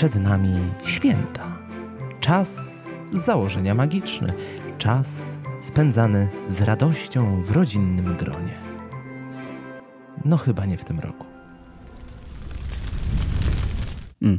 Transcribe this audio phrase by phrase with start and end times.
[0.00, 1.58] przed nami święta.
[2.20, 2.56] Czas
[3.12, 4.32] założenia magiczny,
[4.78, 8.54] czas spędzany z radością w rodzinnym gronie.
[10.24, 11.26] No chyba nie w tym roku.
[14.22, 14.38] Mm.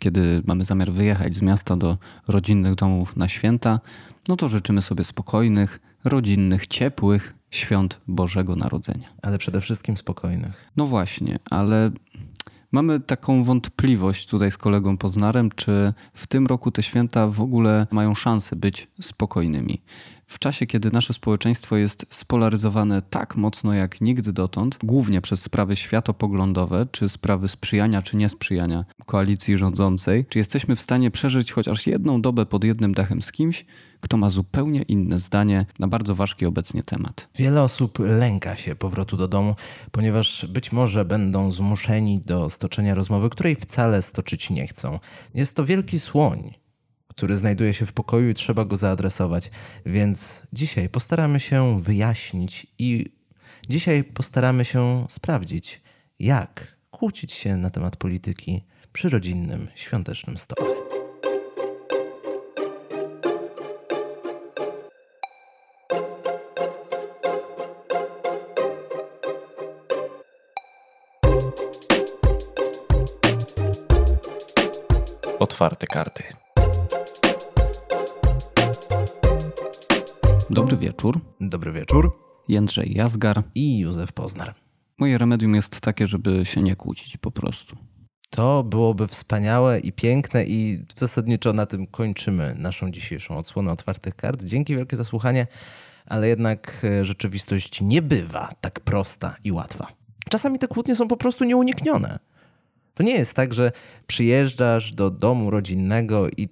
[0.00, 1.98] Kiedy mamy zamiar wyjechać z miasta do
[2.28, 3.80] rodzinnych domów na święta,
[4.28, 9.08] no to życzymy sobie spokojnych, rodzinnych, ciepłych świąt Bożego Narodzenia.
[9.22, 10.70] Ale przede wszystkim spokojnych.
[10.76, 11.90] No właśnie, ale
[12.72, 17.86] mamy taką wątpliwość tutaj z kolegą Poznarem, czy w tym roku te święta w ogóle
[17.90, 19.82] mają szansę być spokojnymi.
[20.26, 25.76] W czasie, kiedy nasze społeczeństwo jest spolaryzowane tak mocno jak nigdy dotąd, głównie przez sprawy
[25.76, 32.22] światopoglądowe, czy sprawy sprzyjania czy niesprzyjania koalicji rządzącej, czy jesteśmy w stanie przeżyć chociaż jedną
[32.22, 33.64] dobę pod jednym dachem z kimś,
[34.00, 37.28] kto ma zupełnie inne zdanie na bardzo ważki obecnie temat.
[37.34, 39.54] Wiele osób lęka się powrotu do domu,
[39.92, 44.98] ponieważ być może będą zmuszeni do stoczenia rozmowy, której wcale stoczyć nie chcą.
[45.34, 46.54] Jest to wielki słoń,
[47.16, 49.50] który znajduje się w pokoju i trzeba go zaadresować.
[49.86, 53.12] Więc dzisiaj postaramy się wyjaśnić i
[53.68, 55.82] dzisiaj postaramy się sprawdzić,
[56.18, 60.70] jak kłócić się na temat polityki przy rodzinnym, świątecznym stole.
[75.38, 76.45] Otwarte karty.
[80.50, 81.20] Dobry wieczór.
[81.40, 82.18] Dobry wieczór.
[82.48, 83.42] Jędrzej Jazgar.
[83.54, 84.54] I Józef Poznar.
[84.98, 87.76] Moje remedium jest takie, żeby się nie kłócić po prostu.
[88.30, 94.44] To byłoby wspaniałe i piękne i zasadniczo na tym kończymy naszą dzisiejszą odsłonę otwartych kart.
[94.44, 95.46] Dzięki wielkie za słuchanie,
[96.06, 99.86] ale jednak e, rzeczywistość nie bywa tak prosta i łatwa.
[100.30, 102.18] Czasami te kłótnie są po prostu nieuniknione.
[102.94, 103.72] To nie jest tak, że
[104.06, 106.48] przyjeżdżasz do domu rodzinnego i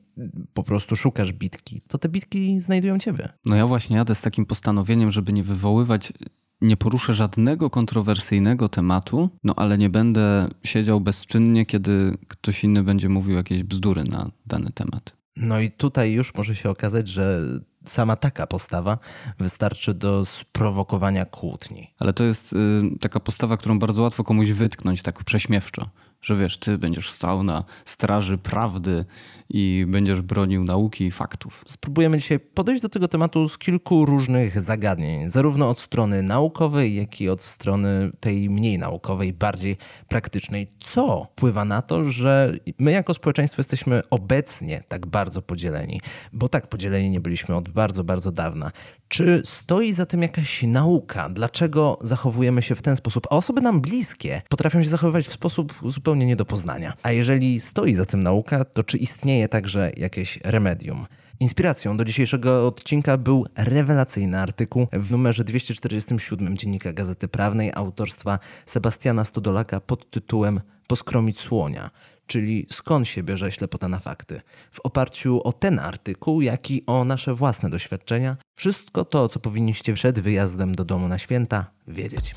[0.55, 1.83] po prostu szukasz bitki.
[1.89, 3.29] To te bitki znajdują ciebie.
[3.45, 6.13] No ja właśnie jadę z takim postanowieniem, żeby nie wywoływać,
[6.61, 13.09] nie poruszę żadnego kontrowersyjnego tematu, no ale nie będę siedział bezczynnie, kiedy ktoś inny będzie
[13.09, 15.17] mówił jakieś bzdury na dany temat.
[15.37, 17.41] No i tutaj już może się okazać, że
[17.85, 18.99] sama taka postawa
[19.39, 21.95] wystarczy do sprowokowania kłótni.
[21.99, 22.57] Ale to jest y,
[23.01, 25.89] taka postawa, którą bardzo łatwo komuś wytknąć tak prześmiewczo
[26.25, 29.05] że wiesz, ty będziesz stał na straży prawdy
[29.49, 31.65] i będziesz bronił nauki i faktów.
[31.67, 37.21] Spróbujemy dzisiaj podejść do tego tematu z kilku różnych zagadnień, zarówno od strony naukowej, jak
[37.21, 39.77] i od strony tej mniej naukowej, bardziej
[40.09, 40.73] praktycznej.
[40.81, 46.01] Co wpływa na to, że my jako społeczeństwo jesteśmy obecnie tak bardzo podzieleni?
[46.33, 48.71] Bo tak podzieleni nie byliśmy od bardzo, bardzo dawna.
[49.15, 51.29] Czy stoi za tym jakaś nauka?
[51.29, 53.27] Dlaczego zachowujemy się w ten sposób?
[53.31, 56.93] A osoby nam bliskie potrafią się zachowywać w sposób zupełnie nie do poznania.
[57.03, 61.07] A jeżeli stoi za tym nauka, to czy istnieje także jakieś remedium?
[61.41, 69.25] Inspiracją do dzisiejszego odcinka był rewelacyjny artykuł w numerze 247 Dziennika Gazety Prawnej autorstwa Sebastiana
[69.25, 71.91] Stodolaka pod tytułem Poskromić słonia
[72.27, 74.41] czyli skąd się bierze ślepota na fakty.
[74.71, 79.95] W oparciu o ten artykuł, jak i o nasze własne doświadczenia, wszystko to, co powinniście
[79.95, 82.35] przed wyjazdem do domu na święta wiedzieć.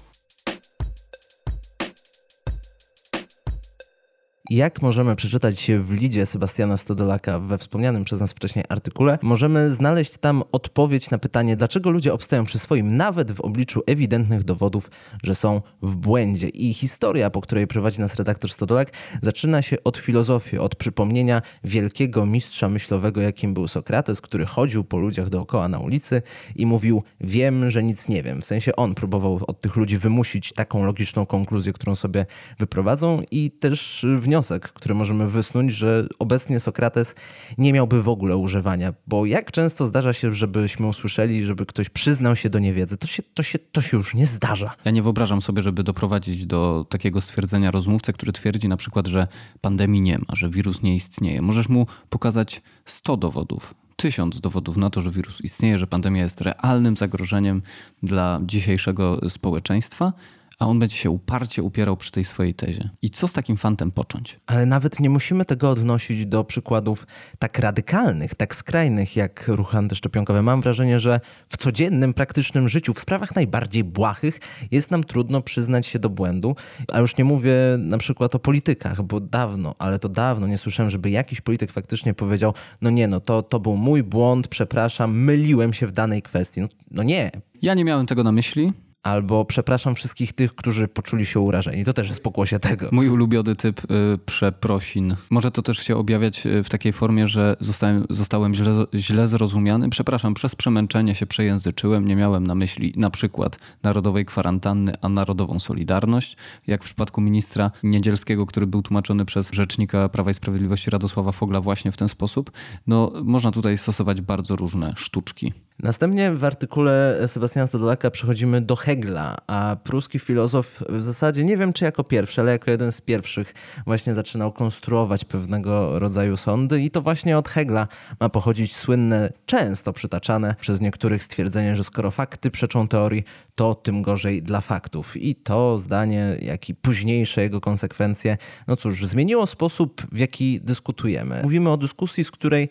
[4.49, 10.17] Jak możemy przeczytać w lidzie Sebastiana Stodolaka we wspomnianym przez nas wcześniej artykule, możemy znaleźć
[10.17, 14.91] tam odpowiedź na pytanie, dlaczego ludzie obstają przy swoim, nawet w obliczu ewidentnych dowodów,
[15.23, 16.47] że są w błędzie.
[16.47, 18.91] I historia, po której prowadzi nas redaktor Stodolak,
[19.21, 24.97] zaczyna się od filozofii, od przypomnienia wielkiego mistrza myślowego, jakim był Sokrates, który chodził po
[24.97, 26.21] ludziach dookoła na ulicy
[26.55, 28.41] i mówił: Wiem, że nic nie wiem.
[28.41, 32.25] W sensie on próbował od tych ludzi wymusić taką logiczną konkluzję, którą sobie
[32.59, 37.15] wyprowadzą, i też wniosek, wniosek, który możemy wysnuć, że obecnie Sokrates
[37.57, 42.35] nie miałby w ogóle używania, bo jak często zdarza się, żebyśmy usłyszeli, żeby ktoś przyznał
[42.35, 44.75] się do niewiedzy, to się, to się, to się już nie zdarza.
[44.85, 49.27] Ja nie wyobrażam sobie, żeby doprowadzić do takiego stwierdzenia rozmówcę, który twierdzi na przykład, że
[49.61, 51.41] pandemii nie ma, że wirus nie istnieje.
[51.41, 56.41] Możesz mu pokazać 100 dowodów, tysiąc dowodów na to, że wirus istnieje, że pandemia jest
[56.41, 57.61] realnym zagrożeniem
[58.03, 60.13] dla dzisiejszego społeczeństwa,
[60.59, 62.89] a on będzie się uparcie upierał przy tej swojej tezie.
[63.01, 64.39] I co z takim fantem począć?
[64.45, 67.07] Ale nawet nie musimy tego odnosić do przykładów
[67.39, 70.41] tak radykalnych, tak skrajnych jak ruchy antyszczepionkowe.
[70.41, 71.19] Mam wrażenie, że
[71.49, 74.39] w codziennym, praktycznym życiu, w sprawach najbardziej błahych,
[74.71, 76.55] jest nam trudno przyznać się do błędu.
[76.93, 80.89] A już nie mówię na przykład o politykach, bo dawno, ale to dawno nie słyszałem,
[80.89, 85.73] żeby jakiś polityk faktycznie powiedział: No nie, no to, to był mój błąd, przepraszam, myliłem
[85.73, 86.61] się w danej kwestii.
[86.61, 87.31] No, no nie.
[87.61, 88.73] Ja nie miałem tego na myśli
[89.07, 91.85] albo przepraszam wszystkich tych, którzy poczuli się urażeni.
[91.85, 92.89] To też jest pokłosie tego.
[92.91, 95.15] Mój ulubiony typ y, przeprosin.
[95.29, 99.89] Może to też się objawiać y, w takiej formie, że zostałem, zostałem źle, źle zrozumiany.
[99.89, 102.07] Przepraszam, przez przemęczenie się przejęzyczyłem.
[102.07, 106.37] Nie miałem na myśli na przykład narodowej kwarantanny, a narodową solidarność,
[106.67, 111.61] jak w przypadku ministra Niedzielskiego, który był tłumaczony przez rzecznika Prawa i Sprawiedliwości Radosława Fogla
[111.61, 112.51] właśnie w ten sposób.
[112.87, 115.53] No, można tutaj stosować bardzo różne sztuczki.
[115.83, 121.73] Następnie w artykule Sebastiana Stodolaka przechodzimy do Hegla, a pruski filozof w zasadzie nie wiem
[121.73, 123.53] czy jako pierwszy, ale jako jeden z pierwszych
[123.85, 127.87] właśnie zaczynał konstruować pewnego rodzaju sądy i to właśnie od Hegla
[128.19, 133.23] ma pochodzić słynne, często przytaczane przez niektórych stwierdzenie, że skoro fakty przeczą teorii,
[133.57, 135.17] to tym gorzej dla faktów.
[135.17, 138.37] I to zdanie, jak i późniejsze jego konsekwencje,
[138.67, 141.39] no cóż, zmieniło sposób, w jaki dyskutujemy.
[141.43, 142.69] Mówimy o dyskusji, z której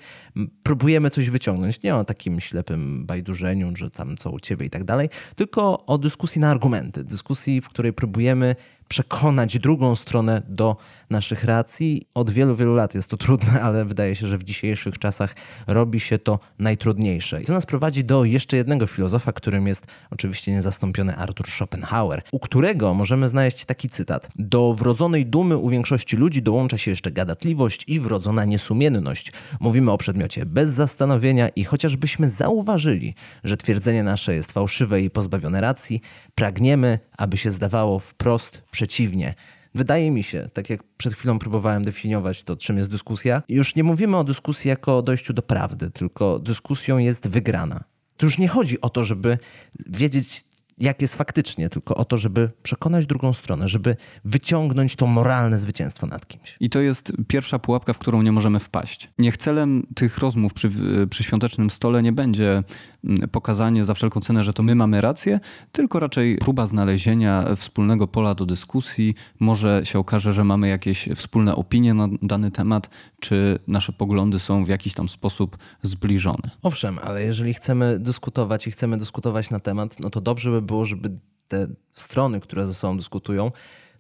[0.62, 4.85] próbujemy coś wyciągnąć, nie o takim ślepym bajdurzeniu, że tam co u ciebie i tak
[4.85, 8.56] dalej, tylko o dyskusji na argumenty, dyskusji, w której próbujemy
[8.88, 10.77] przekonać drugą stronę do
[11.11, 12.06] naszych racji.
[12.14, 15.35] Od wielu, wielu lat jest to trudne, ale wydaje się, że w dzisiejszych czasach
[15.67, 17.43] robi się to najtrudniejsze.
[17.43, 22.38] I to nas prowadzi do jeszcze jednego filozofa, którym jest oczywiście niezastąpiony Arthur Schopenhauer, u
[22.38, 24.29] którego możemy znaleźć taki cytat.
[24.37, 29.32] Do wrodzonej dumy u większości ludzi dołącza się jeszcze gadatliwość i wrodzona niesumienność.
[29.61, 33.14] Mówimy o przedmiocie bez zastanowienia i chociażbyśmy zauważyli,
[33.44, 36.00] że twierdzenie nasze jest fałszywe i pozbawione racji,
[36.35, 39.35] pragniemy, aby się zdawało wprost przeciwnie.
[39.76, 43.84] Wydaje mi się, tak jak przed chwilą próbowałem definiować to, czym jest dyskusja, już nie
[43.84, 47.84] mówimy o dyskusji jako o dojściu do prawdy, tylko dyskusją jest wygrana.
[48.17, 49.38] To już nie chodzi o to, żeby
[49.87, 50.44] wiedzieć,
[50.78, 56.06] jak jest faktycznie, tylko o to, żeby przekonać drugą stronę, żeby wyciągnąć to moralne zwycięstwo
[56.06, 56.56] nad kimś.
[56.61, 59.11] I to jest pierwsza pułapka, w którą nie możemy wpaść.
[59.19, 60.70] Niech celem tych rozmów przy,
[61.11, 62.62] przy świątecznym stole nie będzie
[63.05, 65.40] mm, pokazanie za wszelką cenę, że to my mamy rację,
[65.73, 69.14] tylko raczej próba znalezienia wspólnego pola do dyskusji.
[69.40, 72.90] Może się okaże, że mamy jakieś wspólne opinie na dany temat,
[73.20, 76.50] czy nasze poglądy są w jakiś tam sposób zbliżone.
[76.62, 80.84] Owszem, ale jeżeli chcemy dyskutować i chcemy dyskutować na temat, no to dobrze by było,
[80.84, 81.10] żeby
[81.48, 83.52] te strony, które ze sobą dyskutują,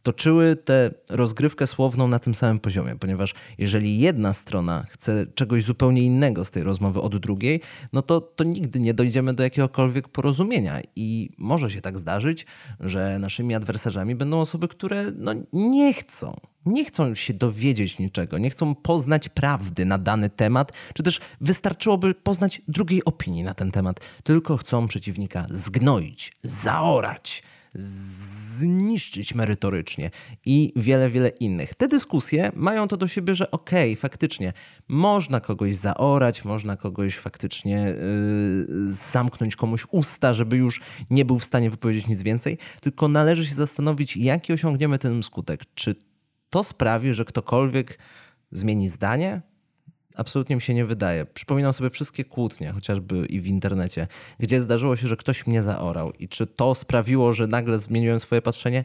[0.06, 6.02] toczyły tę rozgrywkę słowną na tym samym poziomie, ponieważ jeżeli jedna strona chce czegoś zupełnie
[6.02, 7.60] innego z tej rozmowy od drugiej,
[7.92, 10.80] no to, to nigdy nie dojdziemy do jakiegokolwiek porozumienia.
[10.96, 12.46] I może się tak zdarzyć,
[12.80, 16.40] że naszymi adwersarzami będą osoby, które no, nie chcą.
[16.66, 22.14] Nie chcą się dowiedzieć niczego, nie chcą poznać prawdy na dany temat, czy też wystarczyłoby
[22.14, 27.42] poznać drugiej opinii na ten temat, tylko chcą przeciwnika zgnoić, zaorać,
[27.76, 30.10] zniszczyć merytorycznie
[30.44, 31.74] i wiele, wiele innych.
[31.74, 34.52] Te dyskusje mają to do siebie, że okej, okay, faktycznie
[34.88, 37.94] można kogoś zaorać, można kogoś faktycznie
[38.68, 40.80] yy, zamknąć komuś usta, żeby już
[41.10, 45.60] nie był w stanie wypowiedzieć nic więcej, tylko należy się zastanowić, jaki osiągniemy ten skutek.
[45.74, 45.94] Czy
[46.50, 47.98] to sprawi, że ktokolwiek
[48.50, 49.42] zmieni zdanie?
[50.16, 51.26] Absolutnie mi się nie wydaje.
[51.26, 54.06] Przypominam sobie wszystkie kłótnie, chociażby i w internecie,
[54.38, 56.12] gdzie zdarzyło się, że ktoś mnie zaorał.
[56.12, 58.84] I czy to sprawiło, że nagle zmieniłem swoje patrzenie?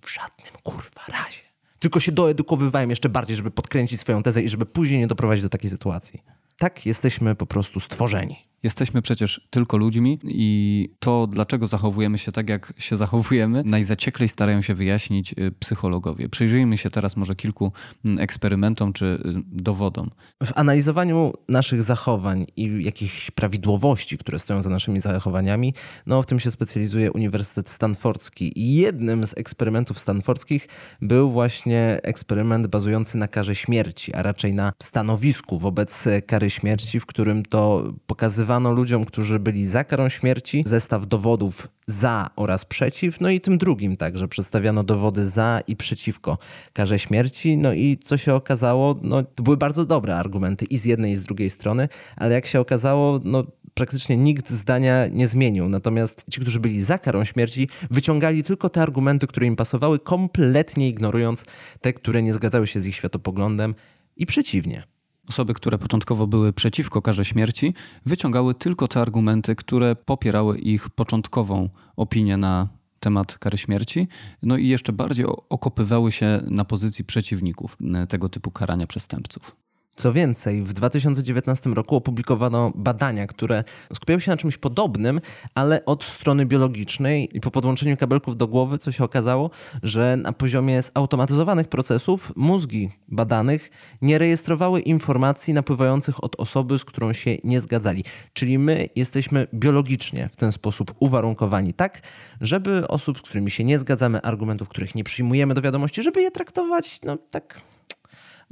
[0.00, 1.40] W żadnym kurwa razie.
[1.78, 5.48] Tylko się doedukowywałem jeszcze bardziej, żeby podkręcić swoją tezę i żeby później nie doprowadzić do
[5.48, 6.22] takiej sytuacji.
[6.58, 8.52] Tak jesteśmy po prostu stworzeni.
[8.62, 14.62] Jesteśmy przecież tylko ludźmi i to, dlaczego zachowujemy się tak, jak się zachowujemy, najzacieklej starają
[14.62, 16.28] się wyjaśnić y, psychologowie.
[16.28, 17.72] Przyjrzyjmy się teraz może kilku
[18.04, 20.10] mm, eksperymentom czy y, dowodom.
[20.44, 25.74] W analizowaniu naszych zachowań i jakichś prawidłowości, które stoją za naszymi zachowaniami,
[26.06, 28.60] no w tym się specjalizuje Uniwersytet Stanfordzki.
[28.60, 30.68] I jednym z eksperymentów stanfordzkich
[31.00, 37.06] był właśnie eksperyment bazujący na karze śmierci, a raczej na stanowisku wobec kary śmierci, w
[37.06, 43.30] którym to pokazywano ludziom, którzy byli za karą śmierci, zestaw dowodów za oraz przeciw, no
[43.30, 46.38] i tym drugim także przedstawiano dowody za i przeciwko
[46.72, 50.84] karze śmierci, no i co się okazało, no to były bardzo dobre argumenty i z
[50.84, 53.44] jednej i z drugiej strony, ale jak się okazało, no
[53.74, 55.68] praktycznie nikt zdania nie zmienił.
[55.68, 60.88] Natomiast ci, którzy byli za karą śmierci, wyciągali tylko te argumenty, które im pasowały, kompletnie
[60.88, 61.44] ignorując
[61.80, 63.74] te, które nie zgadzały się z ich światopoglądem
[64.16, 64.91] i przeciwnie.
[65.28, 67.74] Osoby, które początkowo były przeciwko karze śmierci,
[68.06, 72.68] wyciągały tylko te argumenty, które popierały ich początkową opinię na
[73.00, 74.08] temat kary śmierci,
[74.42, 77.76] no i jeszcze bardziej okopywały się na pozycji przeciwników
[78.08, 79.61] tego typu karania przestępców.
[79.96, 85.20] Co więcej, w 2019 roku opublikowano badania, które skupiają się na czymś podobnym,
[85.54, 89.50] ale od strony biologicznej i po podłączeniu kabelków do głowy, co się okazało,
[89.82, 93.70] że na poziomie zautomatyzowanych procesów mózgi badanych
[94.02, 98.04] nie rejestrowały informacji napływających od osoby, z którą się nie zgadzali.
[98.32, 102.02] Czyli my jesteśmy biologicznie w ten sposób uwarunkowani tak,
[102.40, 106.30] żeby osób, z którymi się nie zgadzamy, argumentów, których nie przyjmujemy do wiadomości, żeby je
[106.30, 107.60] traktować no tak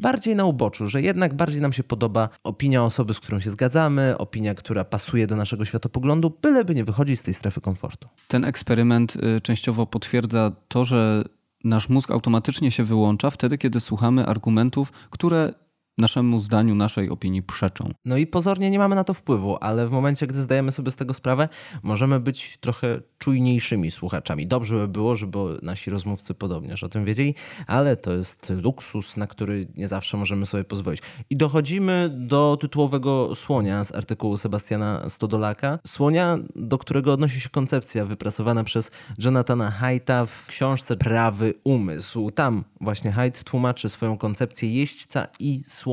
[0.01, 4.19] bardziej na uboczu, że jednak bardziej nam się podoba opinia osoby, z którą się zgadzamy,
[4.19, 8.09] opinia, która pasuje do naszego światopoglądu, byleby nie wychodzić z tej strefy komfortu.
[8.29, 11.25] Ten eksperyment y, częściowo potwierdza to, że
[11.65, 15.55] nasz mózg automatycznie się wyłącza wtedy, kiedy słuchamy argumentów, które
[16.01, 17.89] naszemu zdaniu, naszej opinii przeczą.
[18.05, 20.97] No i pozornie nie mamy na to wpływu, ale w momencie, gdy zdajemy sobie z
[20.97, 21.49] tego sprawę,
[21.83, 24.47] możemy być trochę czujniejszymi słuchaczami.
[24.47, 27.35] Dobrze by było, żeby nasi rozmówcy podobnież o tym wiedzieli,
[27.67, 31.03] ale to jest luksus, na który nie zawsze możemy sobie pozwolić.
[31.31, 35.79] I dochodzimy do tytułowego słonia z artykułu Sebastiana Stodolaka.
[35.87, 42.31] Słonia, do którego odnosi się koncepcja wypracowana przez Jonathana Haidta w książce Prawy Umysł.
[42.31, 45.90] Tam właśnie Haidt tłumaczy swoją koncepcję jeźdźca i słonia,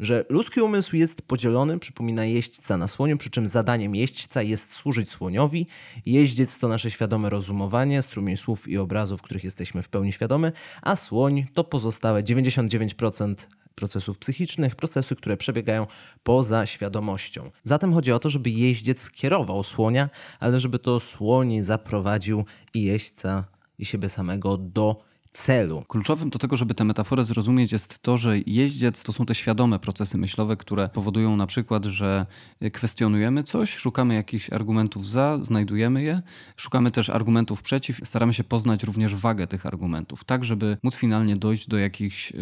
[0.00, 5.10] że ludzki umysł jest podzielony, przypomina jeźdźca na słoniu, przy czym zadaniem jeźdźca jest służyć
[5.10, 5.66] słoniowi.
[6.06, 10.96] Jeździec to nasze świadome rozumowanie, strumień słów i obrazów, których jesteśmy w pełni świadomy, a
[10.96, 13.34] słoń to pozostałe 99%
[13.74, 15.86] procesów psychicznych, procesy, które przebiegają
[16.22, 17.50] poza świadomością.
[17.64, 20.10] Zatem chodzi o to, żeby jeździec kierował słonia,
[20.40, 23.44] ale żeby to słoń zaprowadził i jeźdźca
[23.78, 25.84] i siebie samego do celu.
[25.88, 29.78] Kluczowym do tego, żeby tę metaforę zrozumieć, jest to, że jeździec to są te świadome
[29.78, 32.26] procesy myślowe, które powodują na przykład, że
[32.72, 36.22] kwestionujemy coś, szukamy jakichś argumentów za, znajdujemy je,
[36.56, 41.36] szukamy też argumentów przeciw, staramy się poznać również wagę tych argumentów, tak żeby móc finalnie
[41.36, 42.32] dojść do jakichś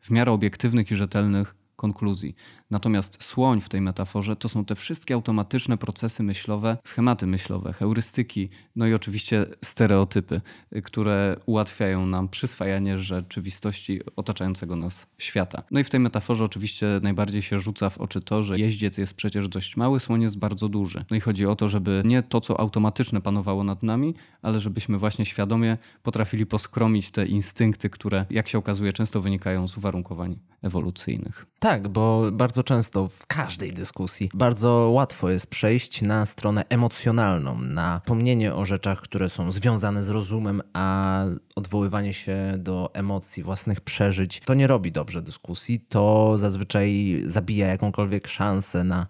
[0.00, 2.34] w miarę obiektywnych i rzetelnych konkluzji.
[2.70, 8.48] Natomiast słoń w tej metaforze to są te wszystkie automatyczne procesy myślowe, schematy myślowe, heurystyki,
[8.76, 10.40] no i oczywiście stereotypy,
[10.84, 15.62] które ułatwiają nam przyswajanie rzeczywistości otaczającego nas świata.
[15.70, 19.14] No i w tej metaforze oczywiście najbardziej się rzuca w oczy to, że jeździec jest
[19.14, 21.04] przecież dość mały, słoń jest bardzo duży.
[21.10, 24.98] No i chodzi o to, żeby nie to, co automatyczne panowało nad nami, ale żebyśmy
[24.98, 31.46] właśnie świadomie potrafili poskromić te instynkty, które, jak się okazuje, często wynikają z uwarunkowań ewolucyjnych.
[31.58, 38.00] Tak, bo bardzo często w każdej dyskusji bardzo łatwo jest przejść na stronę emocjonalną, na
[38.04, 41.24] pomnienie o rzeczach, które są związane z rozumem, a
[41.56, 48.28] odwoływanie się do emocji, własnych przeżyć, to nie robi dobrze dyskusji, to zazwyczaj zabija jakąkolwiek
[48.28, 49.06] szansę na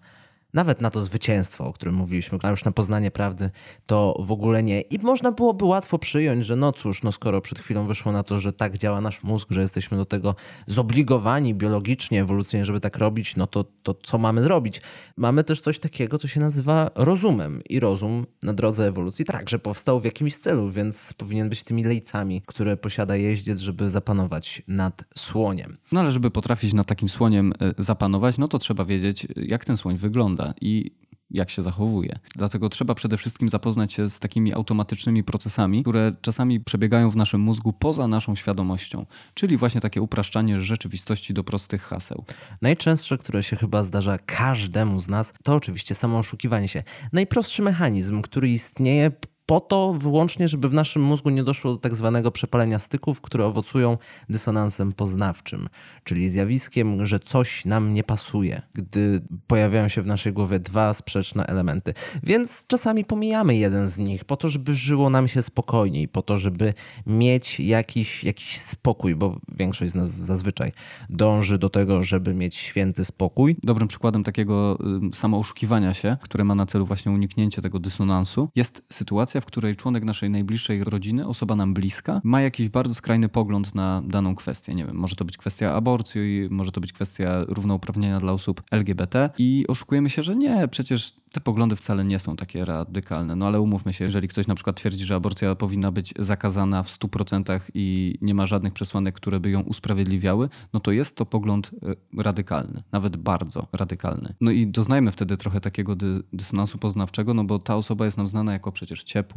[0.54, 3.50] nawet na to zwycięstwo, o którym mówiliśmy, a już na poznanie prawdy,
[3.86, 4.80] to w ogóle nie.
[4.80, 8.38] I można byłoby łatwo przyjąć, że no cóż, no skoro przed chwilą wyszło na to,
[8.38, 10.34] że tak działa nasz mózg, że jesteśmy do tego
[10.66, 14.80] zobligowani biologicznie, ewolucyjnie, żeby tak robić, no to, to co mamy zrobić?
[15.16, 17.62] Mamy też coś takiego, co się nazywa rozumem.
[17.68, 22.42] I rozum na drodze ewolucji także powstał w jakimś celu, więc powinien być tymi lejcami,
[22.46, 25.76] które posiada jeździec, żeby zapanować nad słoniem.
[25.92, 29.76] No ale żeby potrafić nad takim słoniem e, zapanować, no to trzeba wiedzieć, jak ten
[29.76, 32.18] słoń wygląda wygląda i jak się zachowuje.
[32.36, 37.40] Dlatego trzeba przede wszystkim zapoznać się z takimi automatycznymi procesami, które czasami przebiegają w naszym
[37.40, 42.24] mózgu poza naszą świadomością, czyli właśnie takie upraszczanie rzeczywistości do prostych haseł.
[42.62, 46.82] Najczęstsze, które się chyba zdarza każdemu z nas, to oczywiście samo oszukiwanie się.
[47.12, 49.12] Najprostszy mechanizm, który istnieje
[49.50, 53.46] po to wyłącznie, żeby w naszym mózgu nie doszło do tak zwanego przepalenia styków, które
[53.46, 55.68] owocują dysonansem poznawczym,
[56.04, 61.46] czyli zjawiskiem, że coś nam nie pasuje, gdy pojawiają się w naszej głowie dwa sprzeczne
[61.46, 61.94] elementy.
[62.22, 66.38] Więc czasami pomijamy jeden z nich po to, żeby żyło nam się spokojniej, po to,
[66.38, 66.74] żeby
[67.06, 70.72] mieć jakiś, jakiś spokój, bo większość z nas zazwyczaj
[71.08, 73.56] dąży do tego, żeby mieć święty spokój.
[73.62, 74.78] Dobrym przykładem takiego
[75.14, 80.04] samooszukiwania się, które ma na celu właśnie uniknięcie tego dysonansu, jest sytuacja, w której członek
[80.04, 84.74] naszej najbliższej rodziny, osoba nam bliska, ma jakiś bardzo skrajny pogląd na daną kwestię.
[84.74, 89.30] Nie wiem, może to być kwestia aborcji, może to być kwestia równouprawnienia dla osób LGBT
[89.38, 93.36] i oszukujemy się, że nie, przecież te poglądy wcale nie są takie radykalne.
[93.36, 96.88] No ale umówmy się, jeżeli ktoś na przykład twierdzi, że aborcja powinna być zakazana w
[96.88, 101.70] 100% i nie ma żadnych przesłanek, które by ją usprawiedliwiały, no to jest to pogląd
[102.16, 104.34] e, radykalny, nawet bardzo radykalny.
[104.40, 108.28] No i doznajmy wtedy trochę takiego dy dysonansu poznawczego, no bo ta osoba jest nam
[108.28, 109.29] znana jako przecież ciepła,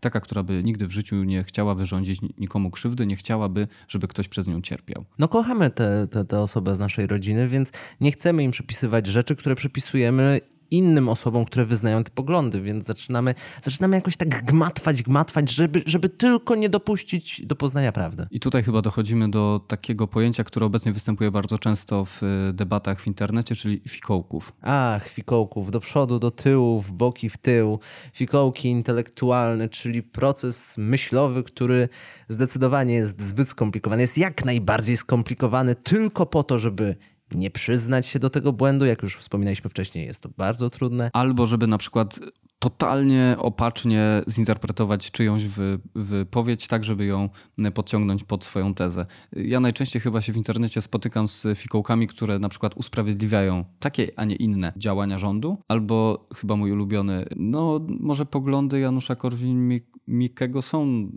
[0.00, 4.28] taka, która by nigdy w życiu nie chciała wyrządzić nikomu krzywdy, nie chciałaby, żeby ktoś
[4.28, 5.04] przez nią cierpiał.
[5.18, 9.36] No kochamy te, te, te osobę z naszej rodziny, więc nie chcemy im przypisywać rzeczy,
[9.36, 15.50] które przypisujemy innym osobom, które wyznają te poglądy, więc zaczynamy, zaczynamy jakoś tak gmatwać, gmatwać,
[15.50, 18.26] żeby, żeby tylko nie dopuścić do poznania prawdy.
[18.30, 23.00] I tutaj chyba dochodzimy do takiego pojęcia, które obecnie występuje bardzo często w y, debatach
[23.00, 24.52] w internecie, czyli fikołków.
[24.62, 27.78] Ach, fikołków, do przodu, do tyłu, w boki, w tył.
[28.12, 31.88] Fikołki intelektualne, czyli proces myślowy, który
[32.28, 34.02] zdecydowanie jest zbyt skomplikowany.
[34.02, 36.96] Jest jak najbardziej skomplikowany tylko po to, żeby
[37.34, 38.86] nie przyznać się do tego błędu.
[38.86, 41.10] Jak już wspominaliśmy wcześniej, jest to bardzo trudne.
[41.12, 42.20] Albo żeby na przykład
[42.60, 47.28] totalnie opacznie zinterpretować czyjąś wy, wypowiedź, tak żeby ją
[47.74, 49.06] podciągnąć pod swoją tezę.
[49.32, 54.24] Ja najczęściej chyba się w internecie spotykam z fikołkami, które na przykład usprawiedliwiają takie, a
[54.24, 61.10] nie inne działania rządu, albo chyba mój ulubiony, no może poglądy Janusza Korwin-Mikkego są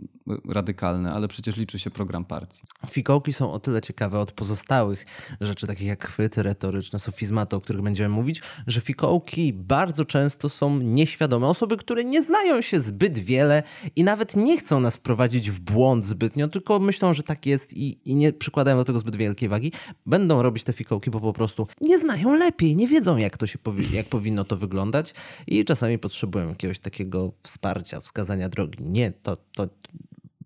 [0.48, 2.62] radykalne, ale przecież liczy się program partii.
[2.90, 5.06] Fikołki są o tyle ciekawe od pozostałych
[5.40, 10.78] rzeczy, takich jak chwyty retoryczne, sofizmaty, o których będziemy mówić, że fikołki bardzo często są
[10.78, 13.62] nieświadome Osoby, które nie znają się zbyt wiele
[13.96, 17.98] i nawet nie chcą nas wprowadzić w błąd zbytnio, tylko myślą, że tak jest i,
[18.04, 19.72] i nie przykładają do tego zbyt wielkiej wagi,
[20.06, 23.58] będą robić te fikołki, bo po prostu nie znają lepiej, nie wiedzą, jak to się
[23.58, 25.14] powi- jak powinno to wyglądać
[25.46, 28.78] i czasami potrzebują jakiegoś takiego wsparcia, wskazania drogi.
[28.84, 29.68] Nie, to, to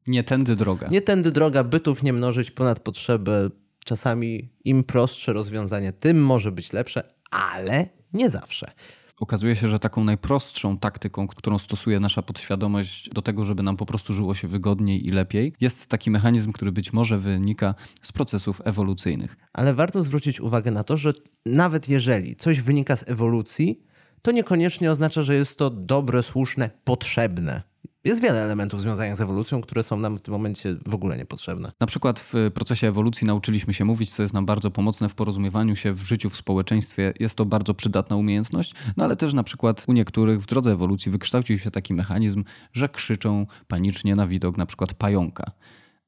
[0.06, 0.88] nie tędy droga.
[0.88, 3.50] Nie tędy droga, bytów nie mnożyć ponad potrzebę.
[3.84, 8.70] Czasami im prostsze rozwiązanie, tym może być lepsze, ale nie zawsze.
[9.20, 13.86] Okazuje się, że taką najprostszą taktyką, którą stosuje nasza podświadomość do tego, żeby nam po
[13.86, 18.60] prostu żyło się wygodniej i lepiej, jest taki mechanizm, który być może wynika z procesów
[18.64, 19.36] ewolucyjnych.
[19.52, 21.12] Ale warto zwrócić uwagę na to, że
[21.46, 23.82] nawet jeżeli coś wynika z ewolucji,
[24.22, 27.62] to niekoniecznie oznacza, że jest to dobre, słuszne, potrzebne.
[28.08, 31.72] Jest wiele elementów związanych z ewolucją, które są nam w tym momencie w ogóle niepotrzebne.
[31.80, 35.76] Na przykład w procesie ewolucji nauczyliśmy się mówić, co jest nam bardzo pomocne w porozumiewaniu
[35.76, 37.12] się w życiu, w społeczeństwie.
[37.20, 41.12] Jest to bardzo przydatna umiejętność, no ale też na przykład u niektórych w drodze ewolucji
[41.12, 45.52] wykształcił się taki mechanizm, że krzyczą panicznie na widok na przykład pająka.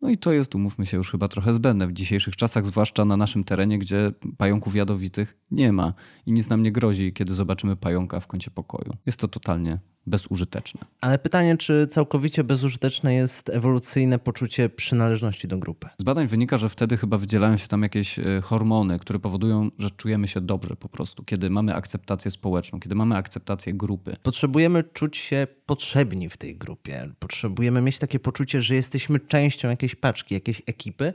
[0.02, 3.16] No i to jest, umówmy się, już chyba trochę zbędne w dzisiejszych czasach, zwłaszcza na
[3.16, 5.94] naszym terenie, gdzie pająków jadowitych nie ma
[6.26, 8.96] i nic nam nie grozi, kiedy zobaczymy pająka w kącie pokoju.
[9.06, 10.80] Jest to totalnie bezużyteczne.
[11.00, 15.88] Ale pytanie, czy całkowicie bezużyteczne jest ewolucyjne poczucie przynależności do grupy?
[16.00, 19.90] Z badań wynika, że wtedy chyba wydzielają się tam jakieś e, hormony, które powodują, że
[19.90, 24.16] czujemy się dobrze po prostu, kiedy mamy akceptację społeczną, kiedy mamy akceptację grupy.
[24.22, 27.08] Potrzebujemy czuć się potrzebni w tej grupie.
[27.18, 31.12] Potrzebujemy mieć takie poczucie, że jesteśmy częścią jakiejś paczki, jakiejś ekipy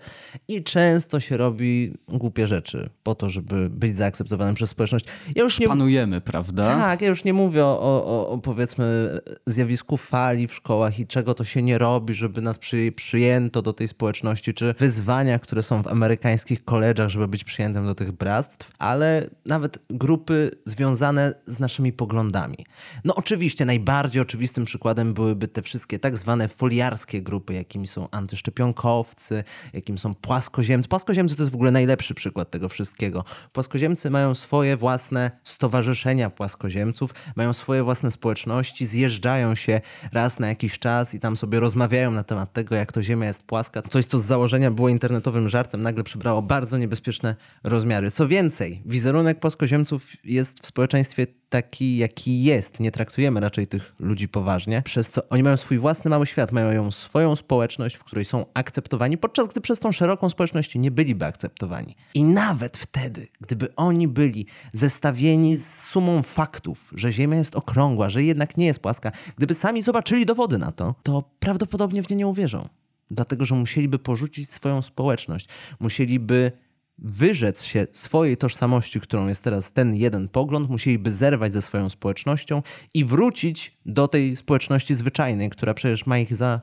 [0.48, 5.06] i często się robi głupie rzeczy po to, żeby być zaakceptowanym przez społeczność.
[5.36, 5.68] Ja już nie...
[5.68, 6.64] Panujemy, prawda?
[6.64, 11.08] Tak, ja już nie mówię o, o, o powiedzmy powiedzmy zjawisku fali w szkołach i
[11.08, 15.64] czego to się nie robi, żeby nas przy, przyjęto do tej społeczności, czy wyzwania, które
[15.64, 21.60] są w amerykańskich koleżach, żeby być przyjętym do tych bractw, ale nawet grupy związane z
[21.60, 22.58] naszymi poglądami.
[23.04, 29.44] No oczywiście najbardziej oczywistym przykładem byłyby te wszystkie tak zwane foliarskie grupy, jakimi są antyszczepionkowcy,
[29.74, 30.90] jakim są płaskoziemcy.
[30.90, 33.24] Płaskoziemcy to jest w ogóle najlepszy przykład tego wszystkiego.
[33.54, 40.48] Płaskoziemcy mają swoje własne stowarzyszenia płaskoziemców, mają swoje własne społeczności, społeczności zjeżdżają się raz na
[40.48, 43.82] jakiś czas i tam sobie rozmawiają na temat tego, jak to Ziemia jest płaska.
[43.82, 48.12] Coś, co z założenia było internetowym żartem, nagle przybrało bardzo niebezpieczne rozmiary.
[48.12, 52.80] Co więcej, wizerunek płaskoziemców jest w społeczeństwie taki, jaki jest.
[52.80, 56.92] Nie traktujemy raczej tych ludzi poważnie, przez co oni mają swój własny mały świat, mają
[56.92, 61.96] swoją społeczność, w której są akceptowani, podczas gdy przez tą szeroką społeczność nie byliby akceptowani.
[62.14, 68.24] I nawet wtedy, gdyby oni byli zestawieni z sumą faktów, że Ziemia jest okrągła, że
[68.24, 72.28] jednak nie jest płaska, gdyby sami zobaczyli dowody na to, to prawdopodobnie w nie nie
[72.28, 72.70] uwierzą.
[73.12, 75.48] Dlatego, że musieliby porzucić swoją społeczność,
[75.80, 76.52] musieliby
[76.98, 82.64] wyrzec się swojej tożsamości, którą jest teraz ten jeden pogląd, musieliby zerwać ze swoją społecznością
[82.94, 86.62] i wrócić do tej społeczności zwyczajnej, która przecież ma ich za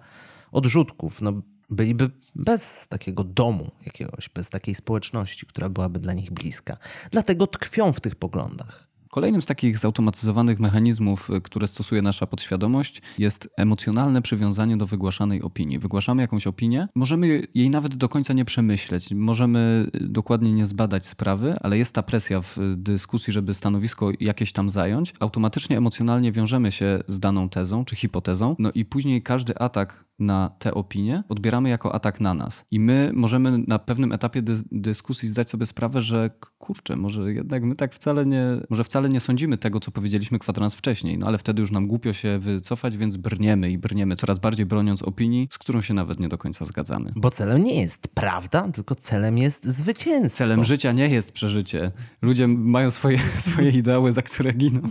[0.52, 1.20] odrzutków.
[1.20, 6.76] No, byliby bez takiego domu jakiegoś, bez takiej społeczności, która byłaby dla nich bliska.
[7.10, 8.91] Dlatego tkwią w tych poglądach.
[9.14, 15.42] Kolejnym z takich zautomatyzowanych mechanizmów, y, które stosuje nasza podświadomość, jest emocjonalne przywiązanie do wygłaszanej
[15.42, 15.78] opinii.
[15.78, 21.06] Wygłaszamy jakąś opinię, możemy jej nawet do końca nie przemyśleć, możemy y, dokładnie nie zbadać
[21.06, 25.14] sprawy, ale jest ta presja w dyskusji, żeby stanowisko jakieś tam zająć.
[25.20, 30.50] Automatycznie emocjonalnie wiążemy się z daną tezą czy hipotezą, no i później każdy atak na
[30.58, 32.64] te opinie odbieramy jako atak na nas.
[32.70, 37.62] I my możemy na pewnym etapie dy dyskusji zdać sobie sprawę, że kurczę, może jednak
[37.62, 41.38] my tak wcale nie, może wcale nie sądzimy tego, co powiedzieliśmy kwadrans wcześniej, no ale
[41.38, 45.58] wtedy już nam głupio się wycofać, więc brniemy i brniemy, coraz bardziej broniąc opinii, z
[45.58, 47.12] którą się nawet nie do końca zgadzamy.
[47.16, 50.38] Bo celem nie jest prawda, tylko celem jest zwycięstwo.
[50.38, 51.90] Celem życia nie jest przeżycie.
[52.22, 53.18] Ludzie mają swoje,
[53.50, 54.90] swoje ideały, za które giną.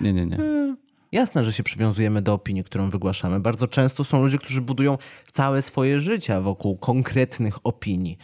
[0.00, 0.38] Nie, nie, nie.
[1.12, 3.40] Jasne, że się przywiązujemy do opinii, którą wygłaszamy.
[3.40, 4.98] Bardzo często są ludzie, którzy budują
[5.32, 8.18] całe swoje życie wokół konkretnych opinii.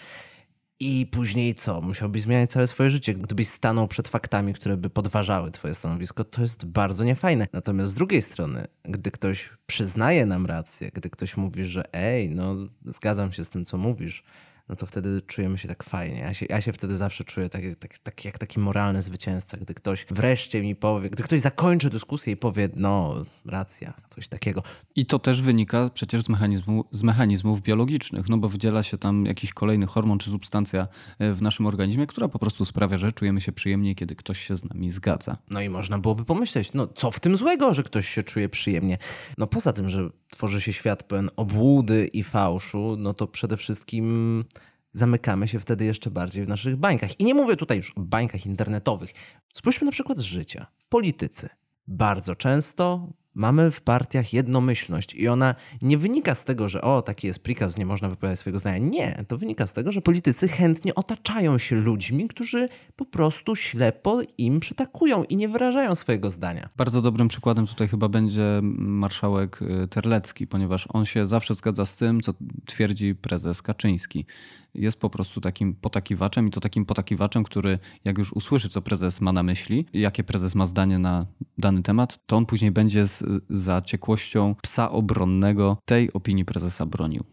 [0.84, 1.80] I później co?
[1.80, 3.14] Musiałbyś zmieniać całe swoje życie.
[3.14, 7.48] Gdybyś stanął przed faktami, które by podważały twoje stanowisko, to jest bardzo niefajne.
[7.52, 12.56] Natomiast z drugiej strony, gdy ktoś przyznaje nam rację, gdy ktoś mówi, że ej, no
[12.86, 14.24] zgadzam się z tym, co mówisz,
[14.72, 16.18] no to wtedy czujemy się tak fajnie.
[16.18, 19.74] Ja się, ja się wtedy zawsze czuję tak, tak, tak, jak taki moralny zwycięzca, gdy
[19.74, 24.62] ktoś wreszcie mi powie, gdy ktoś zakończy dyskusję i powie, no racja, coś takiego.
[24.96, 29.26] I to też wynika przecież z, mechanizmu, z mechanizmów biologicznych, no bo wydziela się tam
[29.26, 33.40] jakiś kolejny hormon czy substancja e, w naszym organizmie, która po prostu sprawia, że czujemy
[33.40, 35.36] się przyjemnie, kiedy ktoś się z nami zgadza.
[35.50, 38.98] No i można byłoby pomyśleć, no co w tym złego, że ktoś się czuje przyjemnie?
[39.38, 44.44] No poza tym, że tworzy się świat pełen obłudy i fałszu, no to przede wszystkim
[44.92, 47.20] zamykamy się wtedy jeszcze bardziej w naszych bańkach.
[47.20, 49.10] I nie mówię tutaj już o bańkach internetowych.
[49.52, 50.66] Spójrzmy na przykład z życia.
[50.88, 51.48] Politycy.
[51.88, 57.26] Bardzo często mamy w partiach jednomyślność i ona nie wynika z tego, że o, taki
[57.26, 58.78] jest prikaz, nie można wypowiadać swojego zdania.
[58.78, 64.20] Nie, to wynika z tego, że politycy chętnie otaczają się ludźmi, którzy po prostu ślepo
[64.38, 66.68] im przytakują i nie wyrażają swojego zdania.
[66.76, 71.96] Bardzo dobrym przykładem tutaj chyba będzie marszałek y, Terlecki, ponieważ on się zawsze zgadza z
[71.96, 72.34] tym, co
[72.66, 74.26] twierdzi prezes Kaczyński
[74.74, 79.20] jest po prostu takim potakiwaczem i to takim potakiwaczem, który jak już usłyszy, co prezes
[79.20, 81.26] ma na myśli, jakie prezes ma zdanie na
[81.58, 87.24] dany temat, to on później będzie z zaciekłością psa obronnego tej opinii prezesa bronił.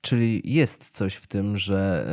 [0.00, 2.06] Czyli jest coś w tym, że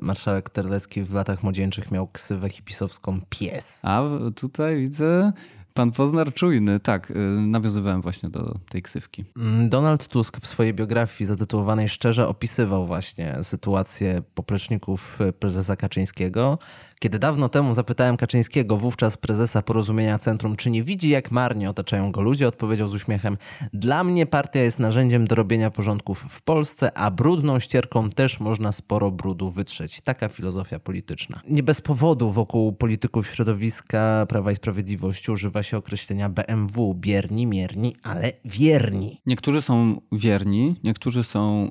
[0.00, 3.80] y, marszałek Terlecki w latach młodzieńczych miał ksywę hipisowską pies.
[3.82, 4.02] A
[4.36, 5.32] tutaj widzę
[5.80, 9.24] Pan Poznar czujny, tak, y, nawiązywałem właśnie do tej ksywki.
[9.36, 16.58] Mm, Donald Tusk w swojej biografii zatytułowanej Szczerze opisywał właśnie sytuację popleczników prezesa Kaczyńskiego
[17.00, 22.12] kiedy dawno temu zapytałem Kaczyńskiego, wówczas prezesa Porozumienia Centrum, czy nie widzi, jak marnie otaczają
[22.12, 23.38] go ludzie, odpowiedział z uśmiechem:
[23.72, 28.72] Dla mnie partia jest narzędziem do robienia porządków w Polsce, a brudną ścierką też można
[28.72, 30.00] sporo brudu wytrzeć.
[30.00, 31.40] Taka filozofia polityczna.
[31.48, 37.96] Nie bez powodu wokół polityków środowiska Prawa i Sprawiedliwości używa się określenia BMW bierni, mierni,
[38.02, 39.20] ale wierni.
[39.26, 41.70] Niektórzy są wierni, niektórzy są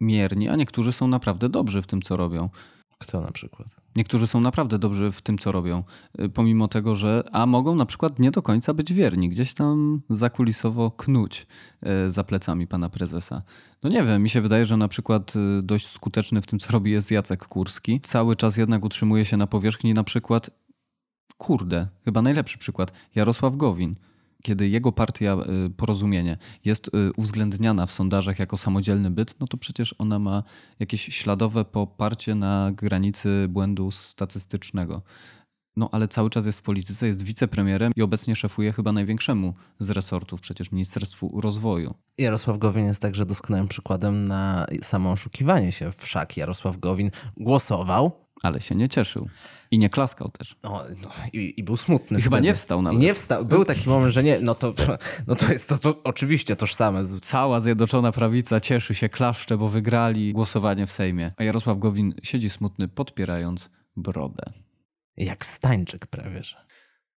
[0.00, 2.48] mierni, a niektórzy są naprawdę dobrzy w tym, co robią.
[2.98, 3.81] Kto na przykład?
[3.96, 5.82] Niektórzy są naprawdę dobrzy w tym, co robią,
[6.20, 10.02] y, pomimo tego, że a mogą na przykład nie do końca być wierni, gdzieś tam
[10.10, 11.46] zakulisowo knuć
[12.06, 13.42] y, za plecami pana prezesa.
[13.82, 16.72] No nie wiem, mi się wydaje, że na przykład y, dość skuteczny w tym, co
[16.72, 18.00] robi jest Jacek Kurski.
[18.00, 20.50] Cały czas jednak utrzymuje się na powierzchni na przykład,
[21.36, 23.96] kurde, chyba najlepszy przykład, Jarosław Gowin
[24.42, 29.56] kiedy jego partia y, Porozumienie jest y, uwzględniana w sondażach jako samodzielny byt, no to
[29.56, 30.42] przecież ona ma
[30.80, 35.02] jakieś śladowe poparcie na granicy błędu statystycznego.
[35.76, 39.90] No ale cały czas jest w polityce, jest wicepremierem i obecnie szefuje chyba największemu z
[39.90, 41.94] resortów, przecież Ministerstwu Rozwoju.
[42.18, 45.92] Jarosław Gowin jest także doskonałym przykładem na samo oszukiwanie się.
[45.92, 49.28] Wszak Jarosław Gowin głosował ale się nie cieszył.
[49.70, 50.56] I nie klaskał też.
[50.62, 52.18] No, no i, i, był smutny.
[52.18, 53.00] I chyba nie wstał nawet.
[53.00, 53.44] Nie wstał.
[53.44, 54.40] Był taki moment, że nie.
[54.40, 54.74] No to,
[55.26, 57.02] no to jest to, to oczywiście tożsame.
[57.20, 61.32] Cała Zjednoczona Prawica cieszy się, klaszcze, bo wygrali głosowanie w Sejmie.
[61.36, 64.52] A Jarosław Gowin siedzi smutny, podpierając brodę.
[65.16, 66.56] Jak Stańczyk prawie, że.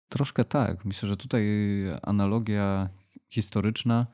[0.09, 0.85] Troszkę tak.
[0.85, 1.47] Myślę, że tutaj
[2.01, 2.89] analogia
[3.29, 4.07] historyczna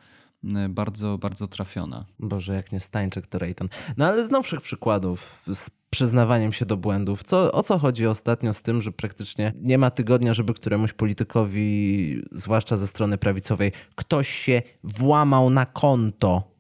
[0.44, 2.06] y, bardzo, bardzo trafiona.
[2.20, 3.70] Boże, jak nie Stańczyk, to Rejton.
[3.98, 7.24] No ale z nowszych przykładów, z przyznawaniem się do błędów.
[7.24, 12.22] Co, o co chodzi ostatnio z tym, że praktycznie nie ma tygodnia, żeby któremuś politykowi,
[12.32, 16.59] zwłaszcza ze strony prawicowej, ktoś się włamał na konto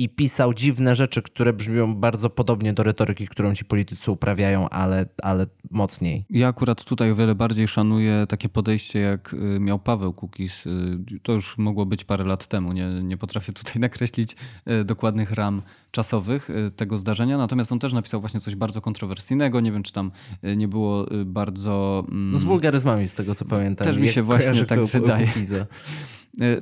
[0.00, 5.06] i pisał dziwne rzeczy, które brzmią bardzo podobnie do retoryki, którą ci politycy uprawiają, ale,
[5.22, 6.24] ale mocniej.
[6.30, 10.66] Ja akurat tutaj o wiele bardziej szanuję takie podejście, jak y, miał Paweł Kukis.
[10.66, 12.72] Y, to już mogło być parę lat temu.
[12.72, 14.36] Nie, nie potrafię tutaj nakreślić
[14.80, 17.38] y, dokładnych ram czasowych tego zdarzenia.
[17.38, 19.60] Natomiast on też napisał właśnie coś bardzo kontrowersyjnego.
[19.60, 20.10] Nie wiem, czy tam
[20.56, 22.04] nie było bardzo.
[22.08, 23.86] Mm, z wulgaryzmami, z tego co pamiętam.
[23.86, 25.26] Też mi się właśnie tak wydaje.
[25.52, 25.66] E,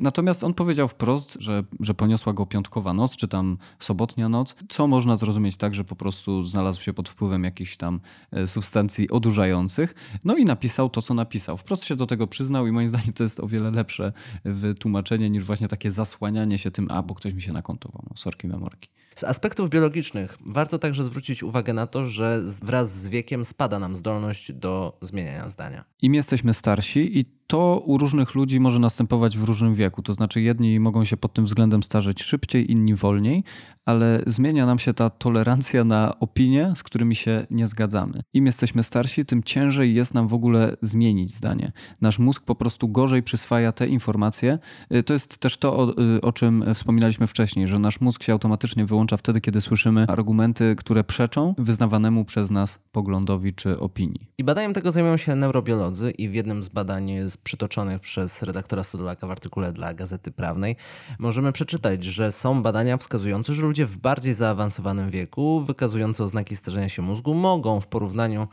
[0.01, 4.87] natomiast on powiedział wprost, że, że poniosła go piątkowa noc, czy tam sobotnia noc, co
[4.87, 8.01] można zrozumieć tak, że po prostu znalazł się pod wpływem jakichś tam
[8.33, 9.95] e, substancji odurzających.
[10.25, 11.57] No i napisał to, co napisał.
[11.57, 14.13] Wprost się do tego przyznał i moim zdaniem to jest o wiele lepsze
[14.45, 18.03] wytłumaczenie niż właśnie takie zasłanianie się tym, a bo ktoś mi się nakontował.
[18.11, 18.98] No, sorki memorki.
[19.19, 23.97] Z aspektów biologicznych warto także zwrócić uwagę na to, że wraz z wiekiem spada nam
[23.97, 25.85] zdolność do zmieniania zdania.
[26.03, 30.03] Im jesteśmy starsi i to u różnych ludzi może następować w różnym wieku.
[30.03, 33.45] To znaczy, jedni mogą się pod tym względem starzeć szybciej, inni wolniej,
[33.85, 38.21] ale zmienia nam się ta tolerancja na opinie, z którymi się nie zgadzamy.
[38.33, 41.73] Im jesteśmy starsi, tym ciężej jest nam w ogóle zmienić zdanie.
[42.01, 44.59] Nasz mózg po prostu gorzej przyswaja te informacje.
[44.95, 48.33] Y, To jest też to, o, y, o czym wspominaliśmy wcześniej, że nasz mózg się
[48.33, 54.31] automatycznie wyłącza wtedy, kiedy słyszymy argumenty, które przeczą wyznawanemu przez nas poglądowi czy opinii.
[54.39, 57.11] I badaniem tego zajmują się neurobiolodzy i w jednym z badań
[57.45, 60.77] przytoczonych przez redaktora Studolaka w artykule dla Gazety Prawnej
[61.19, 66.89] możemy przeczytać, że są badania wskazujące, że ludzie w bardziej zaawansowanym wieku, wykazujące oznaki starzenia
[66.89, 68.49] się mózgu, mogą w porównaniu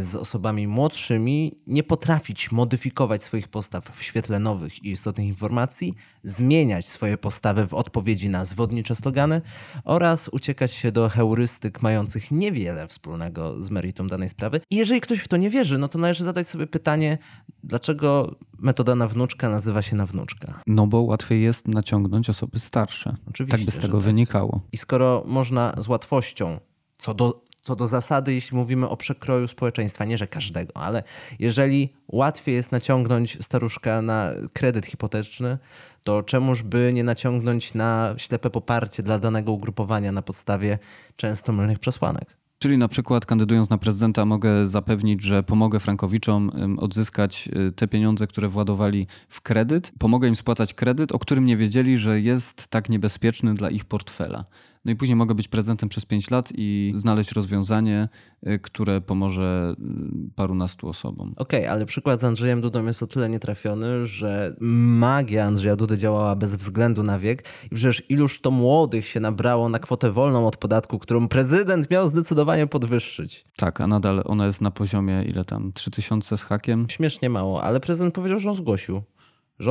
[0.00, 6.88] z osobami młodszymi nie potrafić modyfikować swoich postaw w świetle nowych i istotnych informacji, zmieniać
[6.88, 9.42] swoje postawy w odpowiedzi na zwodnicze slogany
[9.86, 14.60] oraz uciekać się do heurystyk mających niewiele wspólnego z meritum danej sprawy.
[14.70, 17.18] I jeżeli ktoś w to nie wierzy, no to należy zadać sobie pytanie,
[17.64, 20.60] dlaczego metoda na wnuczka nazywa się na wnuczka?
[20.66, 23.16] No bo łatwiej jest naciągnąć osoby starsze.
[23.28, 24.04] Oczywiście, tak by z tego tak.
[24.04, 24.60] wynikało.
[24.72, 26.60] I skoro można z łatwością,
[26.98, 31.02] co do, co do zasady, jeśli mówimy o przekroju społeczeństwa, nie że każdego, ale
[31.38, 35.58] jeżeli łatwiej jest naciągnąć staruszka na kredyt hipoteczny,
[36.06, 40.78] to czemuż by nie naciągnąć na ślepe poparcie dla danego ugrupowania na podstawie
[41.16, 42.36] często mylnych przesłanek?
[42.58, 48.26] Czyli na przykład kandydując na prezydenta mogę zapewnić, że pomogę frankowiczom odzyskać y, te pieniądze,
[48.26, 49.92] które władowali w kredyt.
[49.98, 54.44] Pomogę im spłacać kredyt, o którym nie wiedzieli, że jest tak niebezpieczny dla ich portfela.
[54.86, 58.08] No i później mogę być prezydentem przez 5 lat i znaleźć rozwiązanie,
[58.48, 61.34] y, które pomoże y, parunastu osobom.
[61.36, 66.36] Okej, ale przykład z Andrzejem Dudą jest o tyle nietrafiony, że magia Andrzeja Dudy działała
[66.36, 70.56] bez względu na wiek i przecież iluż to młodych się nabrało na kwotę wolną od
[70.56, 73.44] podatku, którą prezydent miał zdecydowanie podwyższyć.
[73.56, 75.72] Tak, a nadal ona jest na poziomie ile tam?
[75.72, 76.86] 3000 z hakiem?
[76.88, 79.02] Śmiesznie mało, ale prezydent powiedział, że on zgłosił.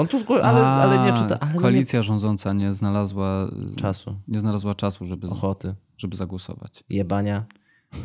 [0.10, 1.40] Tu zgłosił, ale, A, ale nie czyta.
[1.40, 3.76] Ale koalicja rządząca nie znalazła nie...
[3.76, 6.84] Czasu, nie znalazła czasu, żeby, ochoty, żeby zagłosować.
[6.90, 7.46] jebania.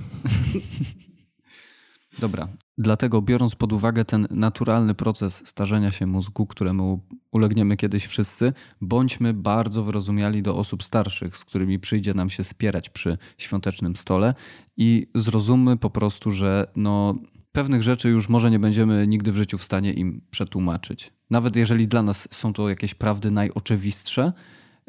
[2.18, 2.48] Dobra.
[2.78, 7.00] Dlatego biorąc pod uwagę ten naturalny proces starzenia się mózgu, któremu
[7.32, 12.90] ulegniemy kiedyś wszyscy, bądźmy bardzo wyrozumiali do osób starszych, z którymi przyjdzie nam się spierać
[12.90, 14.34] przy świątecznym stole
[14.76, 17.14] i zrozummy po prostu, że no,
[17.52, 21.12] pewnych rzeczy już może nie będziemy nigdy w życiu w stanie im przetłumaczyć.
[21.30, 24.32] Nawet jeżeli dla nas są to jakieś prawdy najoczywistsze,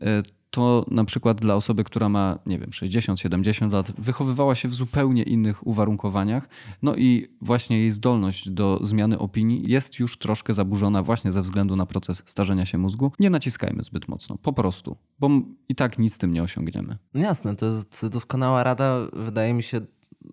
[0.01, 4.73] e, to na przykład dla osoby, która ma, nie wiem, 60-70 lat, wychowywała się w
[4.73, 6.49] zupełnie innych uwarunkowaniach,
[6.81, 11.75] no i właśnie jej zdolność do zmiany opinii jest już troszkę zaburzona właśnie ze względu
[11.75, 13.11] na proces starzenia się mózgu.
[13.19, 15.29] Nie naciskajmy zbyt mocno, po prostu, bo
[15.69, 16.97] i tak nic z tym nie osiągniemy.
[17.13, 19.81] Jasne, to jest doskonała rada, wydaje mi się,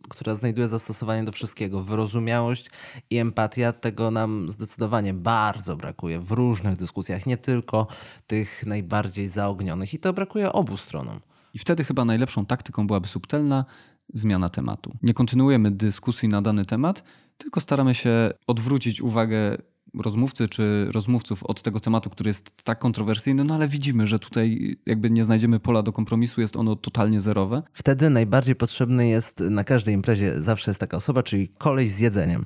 [0.08, 1.82] która znajduje zastosowanie do wszystkiego.
[1.82, 2.70] Wyrozumiałość
[3.10, 7.86] i empatia tego nam zdecydowanie bardzo brakuje w różnych dyskusjach, nie tylko
[8.26, 9.94] tych najbardziej zaognionych.
[9.94, 11.20] I to brakuje obu stronom.
[11.54, 13.64] I wtedy chyba najlepszą taktyką byłaby subtelna
[14.12, 14.96] zmiana tematu.
[15.02, 17.04] Nie kontynuujemy dyskusji na dany temat,
[17.38, 19.58] tylko staramy się odwrócić uwagę
[19.94, 24.76] rozmówcy czy rozmówców od tego tematu, który jest tak kontrowersyjny, no ale widzimy, że tutaj
[24.86, 27.62] jakby nie znajdziemy pola do kompromisu, jest ono totalnie zerowe.
[27.72, 32.44] Wtedy najbardziej potrzebny jest na każdej imprezie zawsze jest taka osoba, czyli kolej z jedzeniem.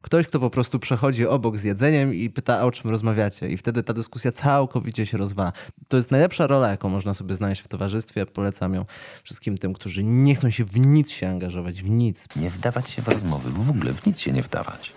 [0.00, 3.82] Ktoś, kto po prostu przechodzi obok z jedzeniem i pyta, o czym rozmawiacie, i wtedy
[3.82, 5.52] ta dyskusja całkowicie się rozwala.
[5.88, 8.26] To jest najlepsza rola, jaką można sobie znaleźć w towarzystwie.
[8.26, 8.84] Polecam ją
[9.22, 12.26] wszystkim tym, którzy nie chcą się w nic się angażować, w nic.
[12.36, 14.92] Nie wdawać się w rozmowy, w ogóle w nic się nie wdawać.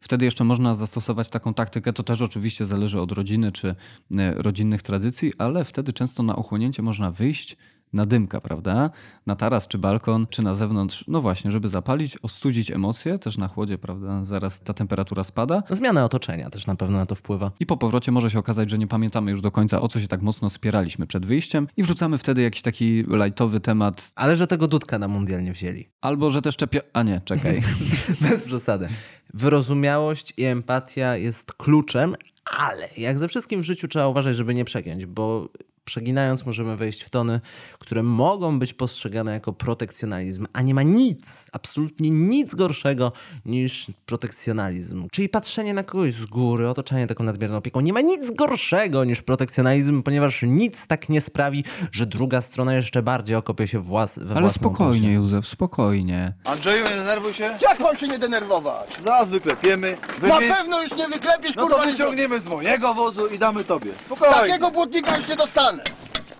[0.00, 3.74] Wtedy jeszcze można zastosować taką taktykę, to też oczywiście zależy od rodziny czy
[4.16, 7.56] e, rodzinnych tradycji, ale wtedy często na ochłonięcie można wyjść
[7.96, 8.90] na dymka, prawda?
[9.26, 13.48] Na taras czy balkon, czy na zewnątrz, no właśnie, żeby zapalić, ostudzić emocje, też na
[13.48, 14.24] chłodzie, prawda?
[14.24, 15.62] Zaraz ta temperatura spada.
[15.70, 17.50] Zmiana otoczenia też na pewno na to wpływa.
[17.60, 20.08] I po powrocie może się okazać, że nie pamiętamy już do końca, o co się
[20.08, 24.68] tak mocno spieraliśmy przed wyjściem i wrzucamy wtedy jakiś taki lajtowy temat, Ale że tego
[24.68, 25.88] dudka na mundial nie wzięli.
[26.00, 26.80] albo że też czepia...
[26.92, 27.62] A nie, czekaj.
[28.20, 28.88] Bez przesady.
[29.34, 32.16] Wyrozumiałość i empatia jest kluczem,
[32.58, 35.48] ale jak ze wszystkim w życiu trzeba uważać, żeby nie przegiąć, bo
[35.90, 37.40] przeginając możemy wejść w tony,
[37.78, 43.12] które mogą być postrzegane jako protekcjonalizm, a nie ma nic, absolutnie nic gorszego
[43.44, 45.08] niż protekcjonalizm.
[45.12, 47.80] Czyli patrzenie na kogoś z góry, otoczenie taką nadmierną opieką.
[47.80, 53.02] Nie ma nic gorszego niż protekcjonalizm, ponieważ nic tak nie sprawi, że druga strona jeszcze
[53.02, 55.12] bardziej okopie się włas, we Ale spokojnie, kosie.
[55.12, 56.32] Józef, spokojnie.
[56.44, 57.44] Andrzeju, nie denerwuj się.
[57.62, 58.90] Jak mam się nie denerwować?
[59.06, 59.96] Zaraz wyklepiemy.
[60.22, 63.38] Na Wymi- pewno już nie wyklepiesz, No kurwa, to nie wyciągniemy z mojego wozu i
[63.38, 63.90] damy tobie.
[64.06, 64.34] Spokojnie.
[64.34, 65.75] Takiego błotnika już nie dostanę.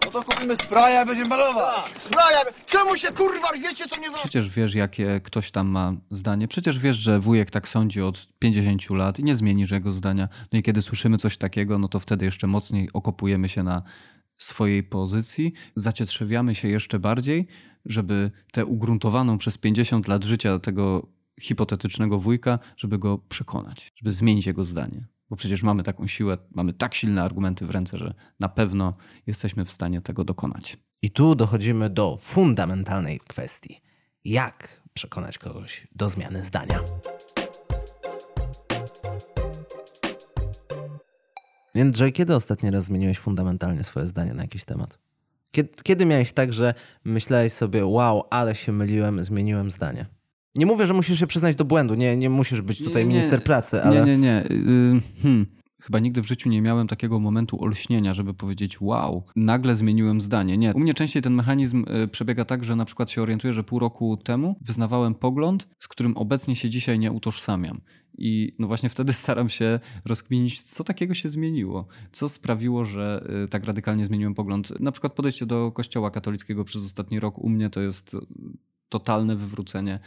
[0.05, 1.85] No to kupimy spraya i będziemy malować.
[2.07, 4.19] Zbraja, czemu się kurwa wiecie co nie wolno?
[4.19, 6.49] Przecież wiesz, jakie ktoś tam ma zdanie.
[6.49, 10.29] Przecież wiesz, że wujek tak sądzi od 50 lat i nie zmienisz jego zdania.
[10.53, 13.83] No i kiedy słyszymy coś takiego, no to wtedy jeszcze mocniej okopujemy się na
[14.39, 17.47] swojej pozycji, zacietrzewiamy się jeszcze bardziej,
[17.85, 21.07] żeby tę ugruntowaną przez 50 lat życia tego
[21.41, 25.07] hipotetycznego wujka, żeby go przekonać, żeby zmienić jego zdanie.
[25.31, 29.65] Bo przecież mamy taką siłę, mamy tak silne argumenty w ręce, że na pewno jesteśmy
[29.65, 30.77] w stanie tego dokonać.
[31.03, 33.81] I tu dochodzimy do fundamentalnej kwestii.
[34.25, 36.81] Jak przekonać kogoś do zmiany zdania?
[41.75, 44.99] Więc, że kiedy ostatni raz zmieniłeś fundamentalnie swoje zdanie na jakiś temat?
[45.51, 50.07] Kiedy, kiedy miałeś tak, że myślałeś sobie, wow, ale się myliłem, zmieniłem zdanie?
[50.57, 53.45] Nie mówię, że musisz się przyznać do błędu, nie, nie musisz być tutaj Nie, minister
[53.45, 53.97] pracy, ale...
[53.97, 54.45] Nie, nie, nie.
[54.51, 55.47] Yy, hmm.
[55.87, 60.59] Chyba nigdy w życiu nie miałem takiego momentu olśnienia, żeby powiedzieć wow, nagle zmieniłem zdanie.
[60.59, 60.75] Nie.
[60.75, 63.79] U mnie częściej ten mechanizm y, przebiega tak, że na przykład się orientuję, że pół
[63.79, 67.81] roku temu wyznawałem pogląd, z którym obecnie się dzisiaj nie utożsamiam.
[68.19, 71.87] I no właśnie wtedy staram się rozkminić, co takiego się zmieniło.
[72.13, 74.81] Co sprawiło, że y, tak radykalnie zmieniłem pogląd.
[74.81, 78.19] Na przykład podejście do kościoła katolickiego przez ostatni rok u mnie to jest y,
[78.89, 79.99] totalne wywrócenie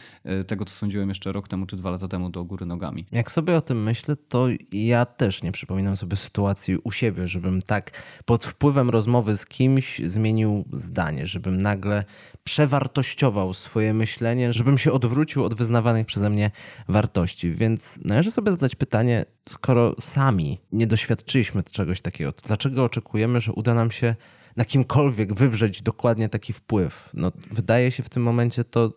[0.41, 3.05] y, tego, co sądziłem jeszcze rok temu czy dwa lata temu do góry nogami.
[3.11, 7.61] Jak sobie o tym myślę, to ja też nie przypominam sobie sytuacji u siebie, żebym
[7.61, 7.91] tak
[8.25, 12.05] pod wpływem rozmowy z kimś zmienił zdanie, żebym nagle
[12.43, 16.51] przewartościował swoje myślenie, żebym się odwrócił od wyznawanych przeze mnie
[16.87, 17.51] wartości.
[17.51, 23.53] Więc należy sobie zadać pytanie, skoro sami nie doświadczyliśmy czegoś takiego, to dlaczego oczekujemy, że
[23.53, 24.15] uda nam się
[24.59, 27.09] na kimkolwiek wywrzeć dokładnie taki wpływ?
[27.13, 28.93] No, wydaje się w tym momencie to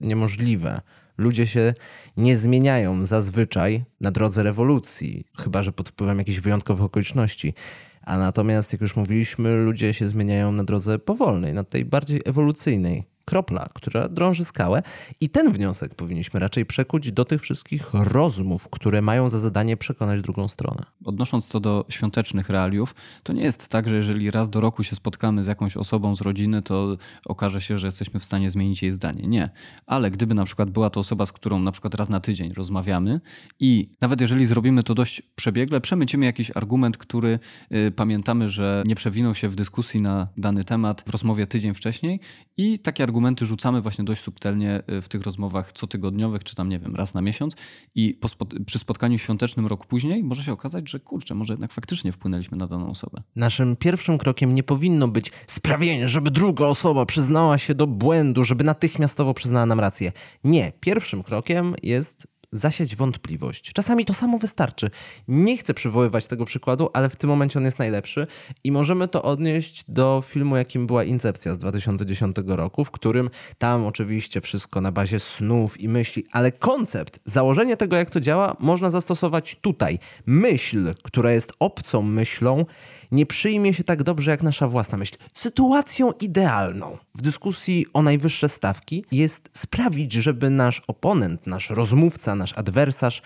[0.00, 0.80] niemożliwe.
[1.18, 1.74] Ludzie się
[2.16, 7.54] nie zmieniają zazwyczaj na drodze rewolucji, chyba że pod wpływem jakichś wyjątkowych okoliczności.
[8.02, 13.04] A natomiast, jak już mówiliśmy, ludzie się zmieniają na drodze powolnej, na tej bardziej ewolucyjnej.
[13.26, 14.82] Kropla, która drąży skałę,
[15.20, 20.20] i ten wniosek powinniśmy raczej przekuć do tych wszystkich rozmów, które mają za zadanie przekonać
[20.20, 20.82] drugą stronę.
[21.04, 24.96] Odnosząc to do świątecznych realiów, to nie jest tak, że jeżeli raz do roku się
[24.96, 28.92] spotkamy z jakąś osobą z rodziny, to okaże się, że jesteśmy w stanie zmienić jej
[28.92, 29.22] zdanie.
[29.26, 29.50] Nie.
[29.86, 33.20] Ale gdyby na przykład była to osoba, z którą na przykład raz na tydzień rozmawiamy
[33.60, 37.38] i nawet jeżeli zrobimy to dość przebiegle, przemycimy jakiś argument, który
[37.72, 42.20] y, pamiętamy, że nie przewinął się w dyskusji na dany temat w rozmowie tydzień wcześniej
[42.56, 46.78] i takie argumenty rzucamy właśnie dość subtelnie y, w tych rozmowach cotygodniowych, czy tam nie
[46.78, 47.56] wiem, raz na miesiąc
[47.94, 48.28] i po
[48.66, 52.66] przy spotkaniu świątecznym rok później może się okazać, że kurczę, może jednak faktycznie wpłynęliśmy na
[52.66, 53.22] daną osobę.
[53.36, 58.64] Naszym pierwszym krokiem nie powinno być sprawienie, żeby druga osoba przyznała się do błędu, żeby
[58.64, 60.12] natychmiastowo przyznała nam rację.
[60.44, 62.26] Nie, pierwszym krokiem jest
[62.56, 63.72] zasiać wątpliwość.
[63.72, 64.90] Czasami to samo wystarczy.
[65.28, 68.26] Nie chcę przywoływać tego przykładu, ale w tym momencie on jest najlepszy
[68.64, 73.86] i możemy to odnieść do filmu, jakim była Incepcja z 2010 roku, w którym tam
[73.86, 78.90] oczywiście wszystko na bazie snów i myśli, ale koncept, założenie tego, jak to działa, można
[78.90, 79.98] zastosować tutaj.
[80.26, 82.64] Myśl, która jest obcą myślą,
[83.12, 85.16] nie przyjmie się tak dobrze jak nasza własna myśl.
[85.34, 92.52] Sytuacją idealną w dyskusji o najwyższe stawki jest sprawić, żeby nasz oponent, nasz rozmówca, nasz
[92.58, 93.22] adwersarz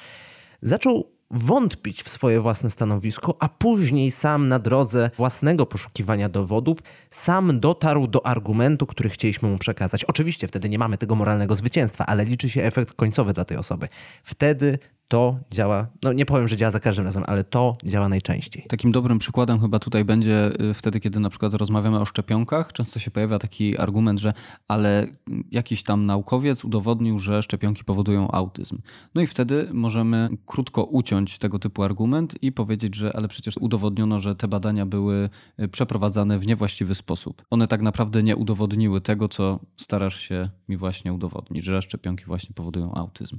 [0.62, 6.78] zaczął wątpić w swoje własne stanowisko, a później sam na drodze własnego poszukiwania dowodów
[7.10, 10.04] sam dotarł do argumentu, który chcieliśmy mu przekazać.
[10.04, 13.88] Oczywiście wtedy nie mamy tego moralnego zwycięstwa, ale liczy się efekt końcowy dla tej osoby.
[14.24, 14.78] Wtedy
[15.10, 18.66] to działa, no nie powiem, że działa za każdym razem, ale to działa najczęściej.
[18.68, 22.72] Takim dobrym przykładem chyba tutaj będzie y, wtedy, kiedy na przykład rozmawiamy o szczepionkach.
[22.72, 24.32] Często się pojawia taki argument, że
[24.68, 25.06] ale
[25.50, 28.78] jakiś tam naukowiec udowodnił, że szczepionki powodują autyzm.
[29.14, 34.18] No i wtedy możemy krótko uciąć tego typu argument i powiedzieć, że ale przecież udowodniono,
[34.20, 37.42] że te badania były y, przeprowadzane w niewłaściwy sposób.
[37.50, 42.54] One tak naprawdę nie udowodniły tego, co starasz się mi właśnie udowodnić, że szczepionki właśnie
[42.54, 43.38] powodują autyzm.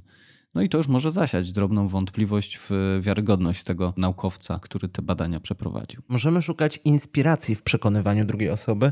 [0.55, 5.39] No i to już może zasiać drobną wątpliwość w wiarygodność tego naukowca, który te badania
[5.39, 6.01] przeprowadził.
[6.07, 8.91] Możemy szukać inspiracji w przekonywaniu drugiej osoby.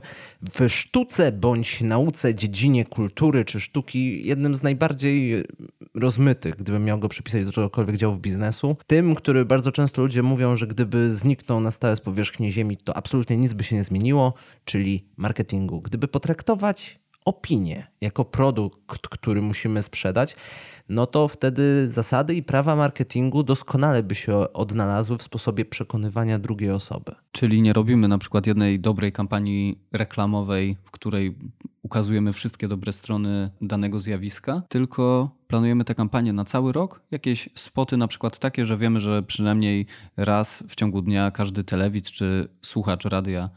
[0.54, 5.44] W sztuce bądź nauce, dziedzinie kultury czy sztuki, jednym z najbardziej
[5.94, 10.56] rozmytych, gdybym miał go przypisać do czegokolwiek działów biznesu, tym, który bardzo często ludzie mówią,
[10.56, 14.34] że gdyby zniknął na stałe z powierzchni Ziemi, to absolutnie nic by się nie zmieniło,
[14.66, 15.82] czyli marketingu.
[15.82, 20.36] Gdyby potraktować opinię jako produkt, który musimy sprzedać,
[20.90, 26.72] no to wtedy zasady i prawa marketingu doskonale by się odnalazły w sposobie przekonywania drugiej
[26.72, 27.12] osoby.
[27.32, 31.36] Czyli nie robimy na przykład jednej dobrej kampanii reklamowej, w której
[31.82, 37.02] ukazujemy wszystkie dobre strony danego zjawiska, tylko planujemy tę kampanię na cały rok.
[37.12, 39.86] Jakieś spoty na przykład takie, że wiemy, że przynajmniej
[40.18, 43.50] raz w ciągu dnia każdy telewidz czy słuchacz radia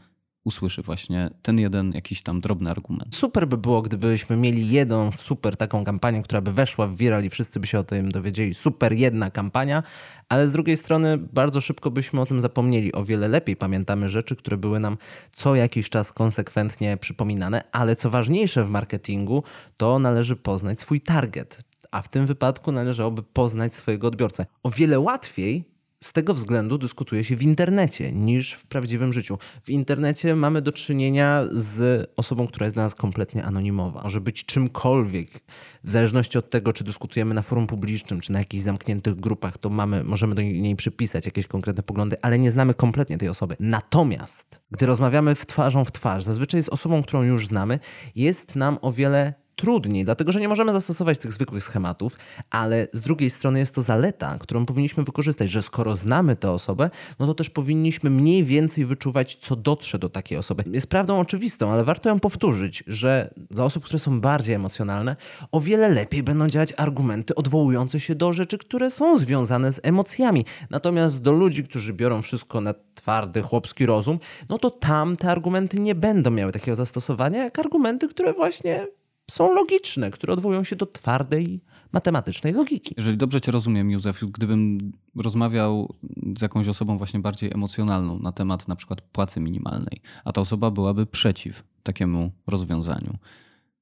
[0.43, 3.15] usłyszy właśnie ten jeden jakiś tam drobny argument.
[3.15, 7.29] Super by było, gdybyśmy mieli jedną super taką kampanię, która by weszła w viral i
[7.29, 8.53] wszyscy by się o tym dowiedzieli.
[8.53, 9.83] Super jedna kampania,
[10.29, 12.93] ale z drugiej strony bardzo szybko byśmy o tym zapomnieli.
[12.93, 14.97] O wiele lepiej pamiętamy rzeczy, które były nam
[15.31, 19.43] co jakiś czas konsekwentnie przypominane, ale co ważniejsze w marketingu,
[19.77, 21.63] to należy poznać swój target.
[21.91, 24.45] A w tym wypadku należałoby poznać swojego odbiorcę.
[24.63, 25.72] O wiele łatwiej
[26.03, 29.37] z tego względu dyskutuje się w internecie niż w prawdziwym życiu.
[29.63, 34.03] W internecie mamy do czynienia z osobą, która jest dla nas kompletnie anonimowa.
[34.03, 35.43] Może być czymkolwiek.
[35.83, 39.69] W zależności od tego, czy dyskutujemy na forum publicznym, czy na jakichś zamkniętych grupach, to
[39.69, 43.55] mamy, możemy do niej przypisać jakieś konkretne poglądy, ale nie znamy kompletnie tej osoby.
[43.59, 47.79] Natomiast, gdy rozmawiamy w twarzą w twarz, zazwyczaj z osobą, którą już znamy,
[48.15, 52.17] jest nam o wiele trudniej, dlatego że nie możemy zastosować tych zwykłych schematów,
[52.49, 56.89] ale z drugiej strony jest to zaleta, którą powinniśmy wykorzystać, że skoro znamy tę osobę,
[57.19, 60.63] no to też powinniśmy mniej więcej wyczuwać, co dotrze do takiej osoby.
[60.71, 65.15] Jest prawdą oczywistą, ale warto ją powtórzyć, że dla osób, które są bardziej emocjonalne,
[65.51, 70.45] o wiele lepiej będą działać argumenty odwołujące się do rzeczy, które są związane z emocjami.
[70.69, 75.79] Natomiast do ludzi, którzy biorą wszystko na twardy, chłopski rozum, no to tam te argumenty
[75.79, 78.87] nie będą miały takiego zastosowania, jak argumenty, które właśnie
[79.31, 81.61] są logiczne, które odwołują się do twardej
[81.91, 82.93] matematycznej logiki.
[82.97, 85.95] Jeżeli dobrze Cię rozumiem, Józef, gdybym rozmawiał
[86.37, 90.71] z jakąś osobą właśnie bardziej emocjonalną na temat na przykład płacy minimalnej, a ta osoba
[90.71, 93.17] byłaby przeciw takiemu rozwiązaniu,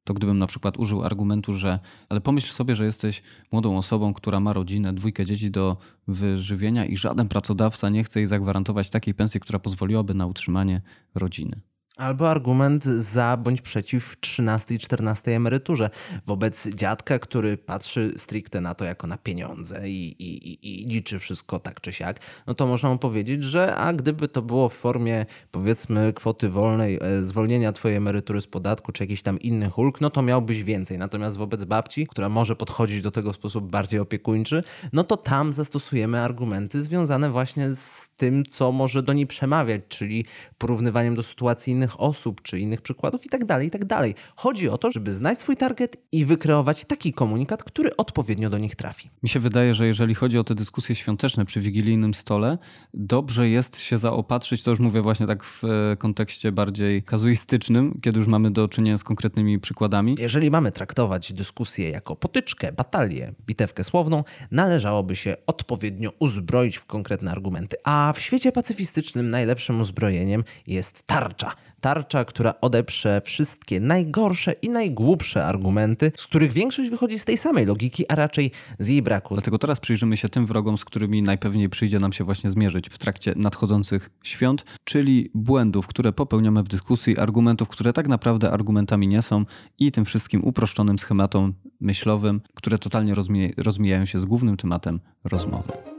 [0.03, 1.79] to gdybym na przykład użył argumentu, że
[2.09, 5.77] ale pomyśl sobie, że jesteś młodą osobą, która ma rodzinę, dwójkę dzieci do
[6.07, 10.81] wyżywienia i żaden pracodawca nie chce jej zagwarantować takiej pensji, która pozwoliłaby na utrzymanie
[11.15, 11.61] rodziny.
[12.01, 15.89] Albo argument za bądź przeciw 13 i 14 emeryturze
[16.25, 21.59] wobec dziadka, który patrzy stricte na to jako na pieniądze i, i, i, liczy wszystko
[21.59, 25.25] tak czy siak, no to można mu powiedzieć, że a gdyby to było w formie
[25.51, 30.09] powiedzmy kwoty wolnej, e, zwolnienia twojej emerytury z podatku czy jakichś tam innych ulg, no
[30.09, 30.97] to miałbyś więcej.
[30.97, 35.53] Natomiast wobec babci, która może podchodzić do tego w sposób bardziej opiekuńczy, no to tam
[35.53, 40.25] zastosujemy argumenty związane właśnie z tym, co może do niej przemawiać, czyli
[40.57, 44.15] porównywaniem do sytuacji innych osób, czy innych przykładów i tak dalej, i tak dalej.
[44.35, 48.75] Chodzi o to, żeby znać swój target i wykreować taki komunikat, który odpowiednio do nich
[48.75, 49.09] trafi.
[49.23, 52.57] Mi się wydaje, że jeżeli chodzi o te dyskusje świąteczne przy wigilijnym stole,
[52.93, 58.19] dobrze jest się zaopatrzyć, to już mówię właśnie tak w e, kontekście bardziej kazuistycznym, kiedy
[58.19, 60.15] już mamy do czynienia z konkretnymi przykładami.
[60.19, 67.31] Jeżeli mamy traktować dyskusję jako potyczkę, batalię, bitewkę słowną, należałoby się odpowiednio uzbroić w konkretne
[67.31, 67.77] argumenty.
[67.83, 71.51] A w świecie pacyfistycznym najlepszym uzbrojeniem jest tarcza.
[71.81, 77.65] Tarcza, która odeprze wszystkie najgorsze i najgłupsze argumenty, z których większość wychodzi z tej samej
[77.65, 79.33] logiki, a raczej z jej braku.
[79.33, 82.97] Dlatego teraz przyjrzymy się tym wrogom, z którymi najpewniej przyjdzie nam się właśnie zmierzyć w
[82.97, 89.21] trakcie nadchodzących świąt, czyli błędów, które popełniamy w dyskusji, argumentów, które tak naprawdę argumentami nie
[89.21, 89.45] są
[89.79, 93.13] i tym wszystkim uproszczonym schematom myślowym, które totalnie
[93.57, 95.90] rozmijają się z głównym tematem rozmowy.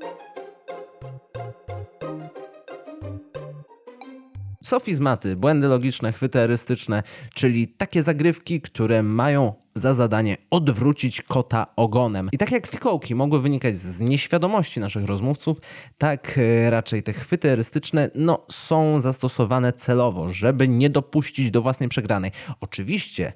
[4.72, 7.02] Sofizmaty, błędy logiczne, chwyty erystyczne,
[7.34, 12.28] czyli takie zagrywki, które mają za zadanie odwrócić kota ogonem.
[12.32, 15.58] I tak jak fikołki mogły wynikać z nieświadomości naszych rozmówców,
[15.98, 21.88] tak e, raczej te chwyty erystyczne no, są zastosowane celowo, żeby nie dopuścić do własnej
[21.88, 22.30] przegranej.
[22.60, 23.32] Oczywiście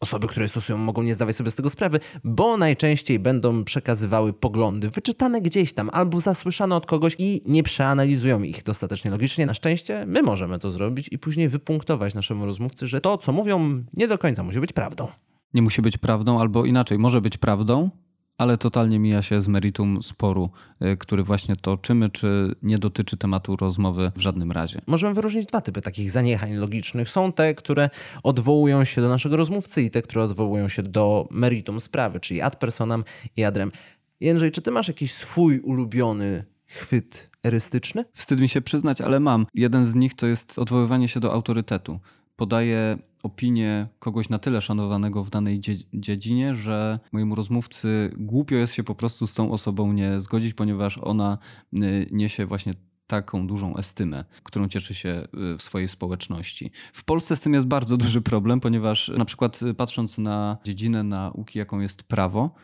[0.00, 4.90] Osoby, które stosują, mogą nie zdawać sobie z tego sprawy, bo najczęściej będą przekazywały poglądy
[4.90, 9.46] wyczytane gdzieś tam albo zasłyszane od kogoś i nie przeanalizują ich dostatecznie logicznie.
[9.46, 13.84] Na szczęście my możemy to zrobić i później wypunktować naszemu rozmówcy, że to, co mówią,
[13.94, 15.08] nie do końca musi być prawdą.
[15.54, 17.90] Nie musi być prawdą, albo inaczej, może być prawdą,
[18.38, 20.50] ale totalnie mija się z meritum sporu,
[20.82, 24.80] y, który właśnie toczymy, czy nie dotyczy tematu rozmowy w żadnym razie.
[24.86, 27.10] Możemy wyróżnić dwa typy takich zaniechań logicznych.
[27.10, 27.90] Są te, które
[28.22, 32.56] odwołują się do naszego rozmówcy i te, które odwołują się do meritum sprawy, czyli ad
[32.56, 33.04] personam
[33.36, 33.72] i adrem.
[34.20, 38.04] Jędrzej, czy ty masz jakiś swój ulubiony chwyt erystyczny?
[38.12, 39.46] Wstyd mi się przyznać, ale mam.
[39.54, 42.00] Jeden z nich to jest odwoływanie się do autorytetu.
[42.36, 45.60] Podaję opinię kogoś na tyle szanowanego w danej
[45.94, 50.98] dziedzinie, że mojemu rozmówcy głupio jest się po prostu z tą osobą nie zgodzić, ponieważ
[50.98, 51.38] ona
[51.74, 52.72] y, niesie właśnie
[53.06, 56.70] taką dużą estymę, którą cieszy się y, w swojej społeczności.
[56.92, 61.02] W Polsce z tym jest bardzo duży problem, ponieważ na przykład y, patrząc na dziedzinę
[61.02, 62.54] nauki, jaką jest prawo,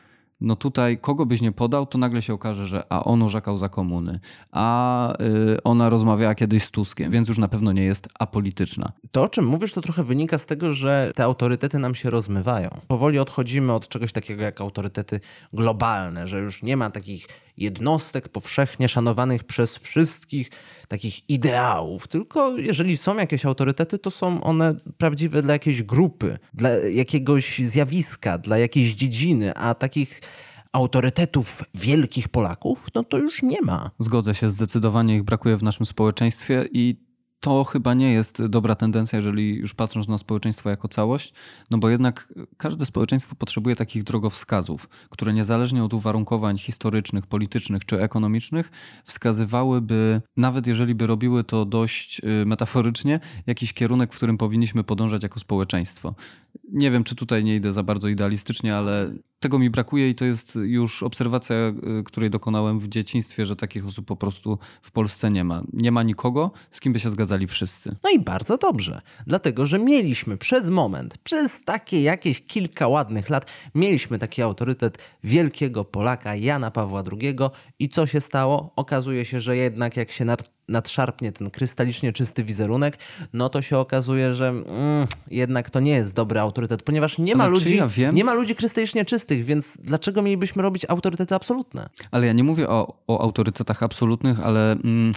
[0.42, 3.68] no tutaj kogo byś nie podał, to nagle się okaże, że a on orzekał za
[3.68, 4.20] komuny,
[4.52, 8.92] a y, ona rozmawiała kiedyś z Tuskiem, więc już na pewno nie jest apolityczna.
[9.12, 12.70] To, o czym mówisz, to trochę wynika z tego, że te autorytety nam się rozmywają.
[12.88, 15.20] Powoli odchodzimy od czegoś takiego jak autorytety
[15.52, 20.50] globalne, że już nie ma takich jednostek powszechnie szanowanych przez wszystkich
[20.88, 26.70] takich ideałów, tylko jeżeli są jakieś autorytety, to są one prawdziwe dla jakiejś grupy, dla
[26.70, 30.20] jakiegoś zjawiska, dla jakiejś dziedziny, a takich
[30.72, 33.90] autorytetów wielkich Polaków, no to już nie ma.
[33.98, 36.96] Zgodzę się, zdecydowanie ich brakuje w naszym społeczeństwie i
[37.42, 41.34] to chyba nie jest dobra tendencja, jeżeli już patrząc na społeczeństwo jako całość,
[41.70, 48.02] no bo jednak każde społeczeństwo potrzebuje takich drogowskazów, które niezależnie od uwarunkowań historycznych, politycznych czy
[48.02, 48.70] ekonomicznych,
[49.04, 55.22] wskazywałyby, nawet jeżeli by robiły to dość y, metaforycznie, jakiś kierunek, w którym powinniśmy podążać
[55.22, 56.14] jako społeczeństwo.
[56.72, 59.12] Nie wiem, czy tutaj nie idę za bardzo idealistycznie, ale
[59.42, 61.56] tego mi brakuje i to jest już obserwacja,
[62.00, 65.62] y, której dokonałem w dzieciństwie, że takich osób po prostu w Polsce nie ma.
[65.72, 67.96] Nie ma nikogo, z kim by się zgadzali wszyscy.
[68.04, 73.46] No i bardzo dobrze, dlatego że mieliśmy przez moment, przez takie jakieś kilka ładnych lat,
[73.74, 77.36] mieliśmy taki autorytet wielkiego Polaka Jana Pawła II
[77.78, 78.72] i co się stało?
[78.76, 82.98] Okazuje się, że jednak jak się nad, nadszarpnie ten krystalicznie czysty wizerunek,
[83.32, 84.66] no to się okazuje, że mm,
[85.30, 88.34] jednak to nie jest dobry autorytet, ponieważ nie ma Ale czy ludzi, ja nie ma
[88.34, 91.88] ludzi krystalicznie czystych, więc dlaczego mielibyśmy robić autorytety absolutne?
[92.10, 95.12] Ale ja nie mówię o, o autorytetach absolutnych, ale mm,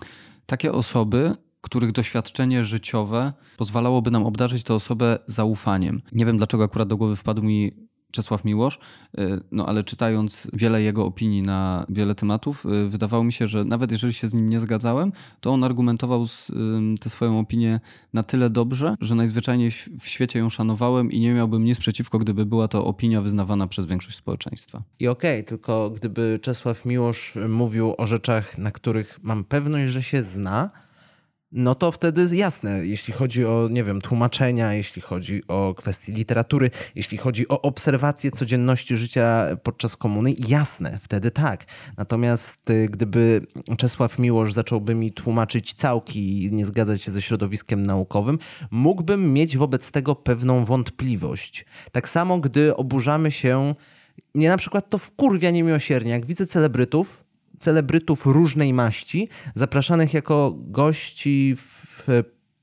[0.46, 6.02] takie osoby, których doświadczenie życiowe pozwalałoby nam obdarzyć tę osobę zaufaniem.
[6.12, 7.72] Nie wiem, dlaczego akurat do głowy wpadł mi
[8.16, 8.80] Czesław Miłosz,
[9.20, 13.66] y, no ale czytając wiele jego opinii na wiele tematów, y, wydawało mi się, że
[13.66, 15.11] nawet jeżeli się z nim nie zgadzałem,
[15.41, 16.51] to on argumentował z,
[17.01, 17.80] tę swoją opinię
[18.13, 22.45] na tyle dobrze, że najzwyczajniej w- świecie ją szanowałem i nie miałbym nic przeciwko, gdyby
[22.45, 24.84] była to opinia wyznawana przez większość społeczeństwa.
[24.99, 30.24] I okej, tylko gdyby Czesław Miłosz mówił o rzeczach, na których mam pewność, że się
[30.24, 30.70] zna,
[31.56, 36.72] no to wtedy jasne, jeśli chodzi o, nie wiem, tłumaczenia, jeśli chodzi o kwestie literatury,
[36.95, 41.66] jeśli chodzi o obserwację codzienności życia podczas komuny, jasne, wtedy tak.
[41.97, 43.47] Natomiast y, gdyby
[43.78, 48.39] Czesław Miłosz zacząłby mi tłumaczyć całki i nie zgadzać się ze środowiskiem naukowym,
[48.72, 51.66] mógłbym mieć wobec tego pewną wątpliwość.
[51.91, 53.76] Tak samo, gdy oburzamy się
[54.34, 57.25] mnie na przykład to wkurwia niemiłosiernie, jak widzę celebrytów,
[57.60, 62.08] celebrytów różnej maści, zapraszanych jako gości w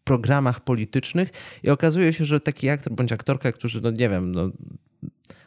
[0.04, 1.28] programach politycznych
[1.62, 4.50] i okazuje się, że taki aktor bądź aktorka, którzy, no nie wiem, no,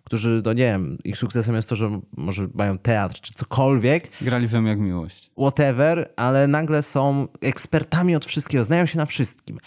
[0.04, 4.48] którzy, no nie wiem, ich sukcesem jest to, że może mają teatr czy cokolwiek, Grali
[4.48, 5.32] wam jak miłość.
[5.38, 9.58] whatever, ale nagle są ekspertami od wszystkiego, znają się na wszystkim.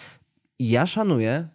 [0.58, 1.48] I ja szanuję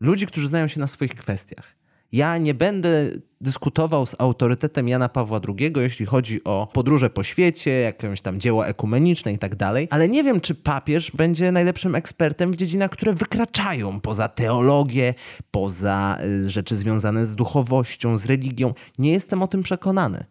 [0.00, 1.81] ludzi, którzy znają się na swoich kwestiach.
[2.12, 3.10] Ja nie będę
[3.40, 8.66] dyskutował z autorytetem Jana Pawła II, jeśli chodzi o podróże po świecie, jakieś tam dzieło
[8.66, 13.14] ekumeniczne i tak dalej, ale nie wiem, czy papież będzie najlepszym ekspertem w dziedzinach, które
[13.14, 15.14] wykraczają poza teologię,
[15.50, 18.74] poza y, rzeczy związane z duchowością, z religią.
[18.98, 20.24] Nie jestem o tym przekonany.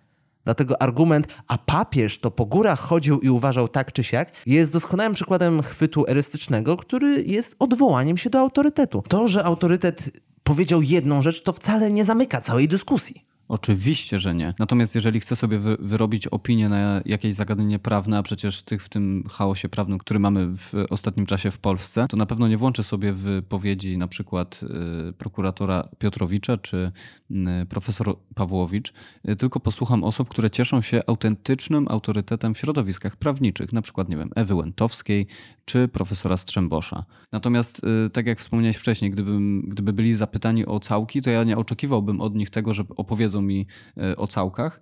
[0.44, 5.14] Dlatego argument, a papież to po górach chodził i uważał tak czy siak, jest doskonałym
[5.14, 9.04] przykładem chwytu erystycznego, który jest odwołaniem się do autorytetu.
[9.08, 10.12] To, że autorytet
[10.44, 13.31] powiedział jedną rzecz, to wcale nie zamyka całej dyskusji.
[13.52, 14.54] Oczywiście, że nie.
[14.60, 18.90] Natomiast jeżeli chcę sobie wy, wyrobić opinię na jakieś zagadnienie prawne, a przecież tych w
[18.90, 22.84] tym chaosie prawnym, który mamy w ostatnim czasie w Polsce, to na pewno nie włączę
[22.84, 24.62] sobie wypowiedzi na przykład
[25.10, 26.92] y, prokuratora Piotrowicza czy
[27.32, 27.36] y,
[27.70, 28.94] profesor Pawłowicz,
[29.30, 34.18] y, tylko posłucham osób, które cieszą się autentycznym autorytetem w środowiskach prawniczych, na przykład, nie
[34.18, 35.28] wiem, Ewy Łętowskiej
[35.66, 37.06] czy profesora Strzembosza.
[37.32, 41.58] Natomiast, y, tak jak wspomniałeś wcześniej, gdybym, gdyby byli zapytani o całki, to ja nie
[41.58, 43.68] oczekiwałbym od nich tego, że opowiedzą mi
[43.98, 44.82] y, o całkach,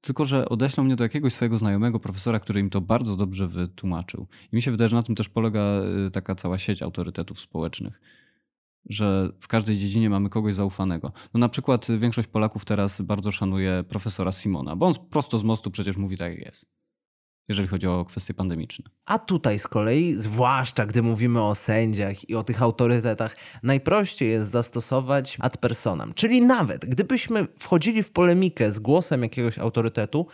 [0.00, 4.26] tylko że odeślą mnie do jakiegoś swojego znajomego profesora, który im to bardzo dobrze wytłumaczył.
[4.52, 5.60] I mi się wydaje, że na tym też polega
[6.06, 8.00] y, taka cała sieć autorytetów społecznych.
[8.88, 11.12] Że w każdej dziedzinie mamy kogoś zaufanego.
[11.34, 15.44] No na przykład y, większość Polaków teraz bardzo szanuje profesora Simona, bo on prosto z
[15.44, 16.79] mostu przecież mówi tak jak jest.
[17.50, 18.84] Jeżeli chodzi o kwestie pandemiczne.
[19.06, 24.50] A tutaj z kolei, zwłaszcza gdy mówimy o sędziach i o tych autorytetach, najprościej jest
[24.50, 26.14] zastosować ad personam.
[26.14, 30.26] Czyli nawet gdybyśmy wchodzili w polemikę z głosem jakiegoś autorytetu,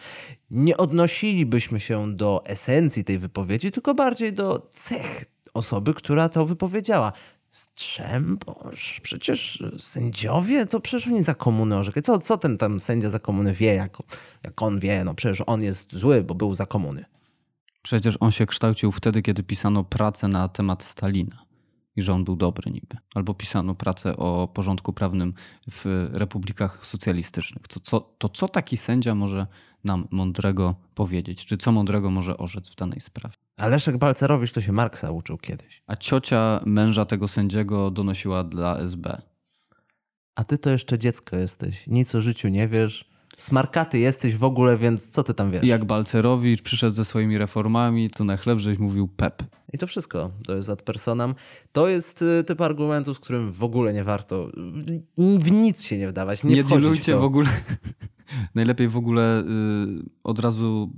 [0.51, 7.12] nie odnosilibyśmy się do esencji tej wypowiedzi, tylko bardziej do cech osoby, która to wypowiedziała.
[7.57, 12.03] Strzembosz, przecież sędziowie to przecież oni za komuny orzekają.
[12.03, 13.99] Co, co ten tam sędzia za komuny wie, jak,
[14.43, 15.05] jak on wie?
[15.05, 17.05] No przecież on jest zły, bo był za komuny.
[17.83, 21.45] Przecież on się kształcił wtedy, kiedy pisano pracę na temat Stalina
[21.97, 22.97] i że on był dobry niby.
[23.15, 25.35] Albo pisano pracę o porządku prawnym
[25.71, 27.69] w republikach socjalistycznych.
[27.69, 29.47] To co, to co taki sędzia może
[29.85, 31.47] nam mądrego powiedzieć?
[31.47, 33.46] Czy co mądrego może orzec w danej sprawie?
[33.57, 35.83] A Leszek Balcerowicz to się Marksa uczył kiedyś.
[35.87, 39.23] A ciocia męża tego sędziego donosiła dla SB.
[40.35, 41.87] A ty to jeszcze dziecko jesteś.
[41.87, 43.11] Nic o życiu nie wiesz.
[43.37, 45.63] Smarkaty jesteś w ogóle, więc co ty tam wiesz?
[45.65, 49.43] I jak Balcerowicz przyszedł ze swoimi reformami, to na chleb żeś mówił pep.
[49.73, 50.31] I to wszystko.
[50.47, 51.35] To jest ad personam.
[51.73, 54.51] To jest y, typ argumentu, z którym w ogóle nie warto
[55.19, 56.45] w- w nic się nie wdawać.
[56.45, 57.19] Nie, Nie, to.
[57.21, 57.49] w ogóle.
[58.55, 59.45] Najlepiej w ogóle y,
[60.25, 60.93] od razu.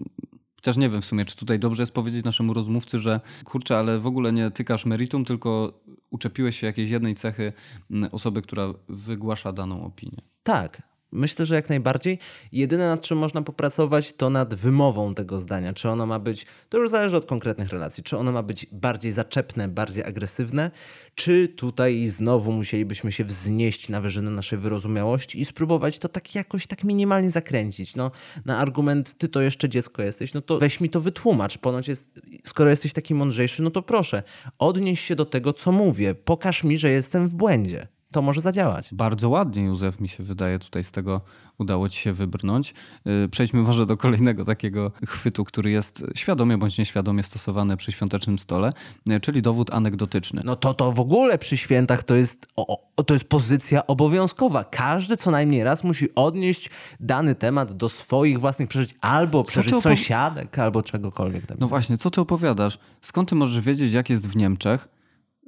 [0.59, 3.99] Chociaż nie wiem w sumie, czy tutaj dobrze jest powiedzieć naszemu rozmówcy, że kurczę, ale
[3.99, 5.81] w ogóle nie tykasz meritum, tylko
[6.11, 7.53] uczepiłeś się jakiejś jednej cechy
[7.91, 10.19] mm, osoby, która wygłasza daną opinię.
[10.43, 10.83] Tak.
[11.13, 12.19] Myślę, że jak najbardziej.
[12.53, 15.73] Jedyne nad czym można popracować, to nad wymową tego zdania.
[15.73, 19.13] Czy ono ma być, to już zależy od konkretnych relacji, czy ono ma być bardziej
[19.13, 20.71] zaczepne, bardziej agresywne,
[21.15, 26.67] czy tutaj znowu musielibyśmy się wznieść na wyżyny naszej wyrozumiałości i spróbować to tak jakoś
[26.67, 27.97] tak minimalnie zakręcić.
[27.97, 28.11] No,
[28.45, 31.59] na argument, ty to jeszcze dziecko jesteś, no to weź mi to wytłumacz.
[31.59, 34.23] Ponoć jest, skoro jesteś taki mądrzejszy, no to proszę,
[34.59, 36.15] odnieś się do tego, co mówię.
[36.15, 37.98] Pokaż mi, że jestem w błędzie.
[38.13, 38.89] To może zadziałać.
[38.93, 41.21] Bardzo ładnie, Józef, mi się wydaje, tutaj z tego
[41.59, 42.75] udało ci się wybrnąć.
[43.05, 48.39] Yy, Przejdźmy może do kolejnego takiego chwytu, który jest świadomie bądź nieświadomie stosowany przy świątecznym
[48.39, 48.73] stole,
[49.07, 50.43] yy, czyli dowód anegdotyczny.
[50.45, 54.65] No to to w ogóle przy świętach to jest, o, to jest pozycja obowiązkowa.
[54.65, 59.83] Każdy co najmniej raz musi odnieść dany temat do swoich własnych przeżyć, albo przeżyć opowi-
[59.83, 61.57] sąsiadek, albo czegokolwiek tam.
[61.61, 62.79] No właśnie, co ty opowiadasz?
[63.03, 64.89] Skąd ty możesz wiedzieć, jak jest w Niemczech,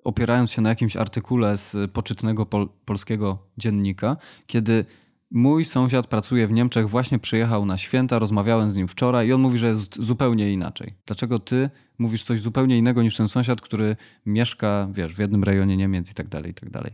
[0.05, 4.85] opierając się na jakimś artykule z poczytnego pol- polskiego dziennika, kiedy
[5.31, 9.41] mój sąsiad pracuje w Niemczech, właśnie przyjechał na święta, rozmawiałem z nim wczoraj i on
[9.41, 10.95] mówi, że jest zupełnie inaczej.
[11.07, 13.97] Dlaczego ty mówisz coś zupełnie innego niż ten sąsiad, który
[14.27, 16.93] mieszka, wiesz, w jednym rejonie Niemiec i tak dalej, i tak dalej.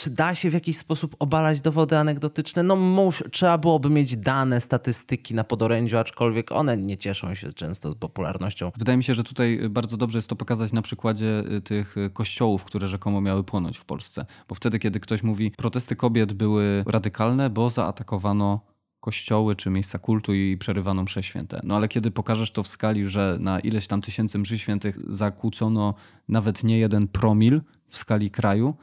[0.00, 2.62] Czy da się w jakiś sposób obalać dowody anegdotyczne?
[2.62, 7.94] No mus, trzeba byłoby mieć dane, statystyki na podorędziu, aczkolwiek one nie cieszą się często
[7.94, 8.72] popularnością.
[8.76, 12.10] Wydaje mi się, że tutaj bardzo dobrze jest to pokazać na przykładzie y, tych y,
[12.10, 14.26] kościołów, które rzekomo miały płonąć w Polsce.
[14.48, 18.60] Bo wtedy, kiedy ktoś mówi, protesty kobiet były radykalne, bo zaatakowano
[19.00, 21.60] kościoły czy miejsca kultu i przerywano msze święte.
[21.64, 25.94] No ale kiedy pokażesz to w skali, że na ileś tam tysięcy mszy świętych zakłócono
[26.28, 28.74] nawet nie jeden promil w skali kraju,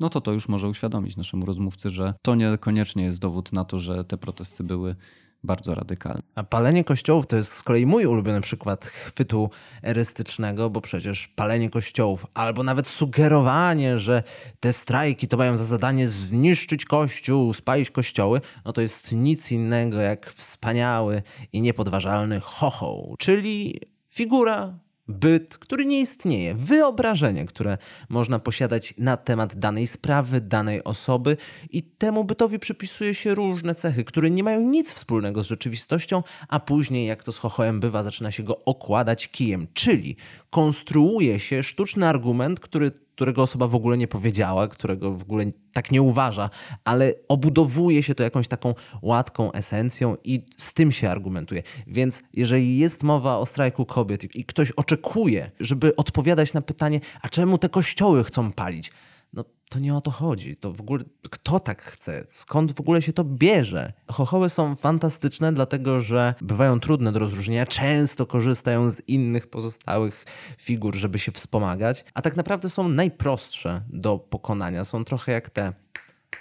[0.00, 3.78] no to to już może uświadomić naszemu rozmówcy, że to niekoniecznie jest dowód na to,
[3.78, 4.96] że te protesty były
[5.44, 6.22] bardzo radykalne.
[6.34, 9.50] A palenie kościołów to jest z kolei mój ulubiony przykład chwytu
[9.82, 14.22] erystycznego, bo przecież palenie kościołów albo nawet sugerowanie, że
[14.60, 20.00] te strajki to mają za zadanie zniszczyć kościół, spalić kościoły, no to jest nic innego
[20.00, 21.22] jak wspaniały
[21.52, 23.80] i niepodważalny chochoł, czyli
[24.10, 24.78] figura
[25.08, 27.78] byt, który nie istnieje, wyobrażenie, które
[28.08, 31.36] można posiadać na temat danej sprawy, danej osoby
[31.70, 36.60] i temu bytowi przypisuje się różne cechy, które nie mają nic wspólnego z rzeczywistością, a
[36.60, 40.16] później, jak to z chochołem bywa, zaczyna się go okładać kijem, czyli
[40.50, 45.90] konstruuje się sztuczny argument, który, którego osoba w ogóle nie powiedziała, którego w ogóle tak
[45.90, 46.50] nie uważa,
[46.84, 51.62] ale obudowuje się to jakąś taką łatką esencją i z tym się argumentuje.
[51.86, 57.28] Więc jeżeli jest mowa o strajku kobiet i ktoś oczekuje, żeby odpowiadać na pytanie, a
[57.28, 58.92] czemu te kościoły chcą palić?
[59.36, 60.56] No to nie o to chodzi.
[60.56, 62.24] To w ogóle kto tak chce?
[62.30, 63.92] Skąd w ogóle się to bierze?
[64.08, 70.24] Chochoły są fantastyczne, dlatego że bywają trudne do rozróżnienia, często korzystają z innych pozostałych
[70.58, 74.84] figur, żeby się wspomagać, a tak naprawdę są najprostsze do pokonania.
[74.84, 75.72] Są trochę jak te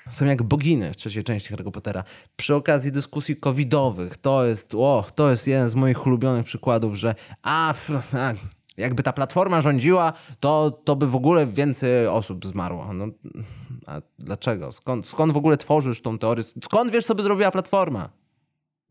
[0.10, 2.04] są jak boginy w trzeciej części Harry Pottera.
[2.36, 7.16] Przy okazji dyskusji covidowych, to jest, o, to jest jeden z moich ulubionych przykładów, że
[7.44, 7.74] a,
[8.14, 8.34] a
[8.78, 12.94] jakby ta platforma rządziła, to, to by w ogóle więcej osób zmarło.
[12.94, 13.06] No,
[13.88, 14.72] a dlaczego?
[14.72, 16.44] Skąd, skąd w ogóle tworzysz tą teorię?
[16.64, 18.10] Skąd wiesz, co by zrobiła platforma?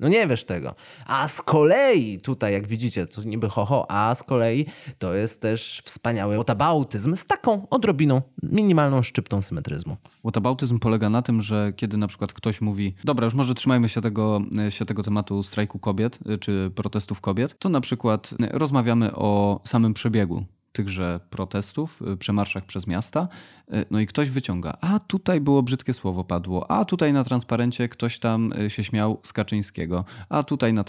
[0.01, 0.75] No nie wiesz tego.
[1.07, 4.67] A z kolei, tutaj jak widzicie, to niby hoho, a z kolei
[4.99, 9.97] to jest też wspaniały otabautyzm z taką odrobiną, minimalną szczyptą symetryzmu.
[10.25, 14.01] Whataboutyzm polega na tym, że kiedy na przykład ktoś mówi, dobra, już może trzymajmy się
[14.01, 14.41] tego,
[14.71, 19.61] się tego tematu strajku kobiet y, czy protestów kobiet, to na przykład y, rozmawiamy o
[19.65, 23.29] samym przebiegu tychże protestów, y, przemarszach przez miasta.
[23.75, 27.89] Y, No i ktoś wyciąga, a tutaj było brzydkie słowo padło, a tutaj na transparencie
[27.89, 30.85] ktoś tam y, się śmiał z Kaczyńskiego, a tutaj na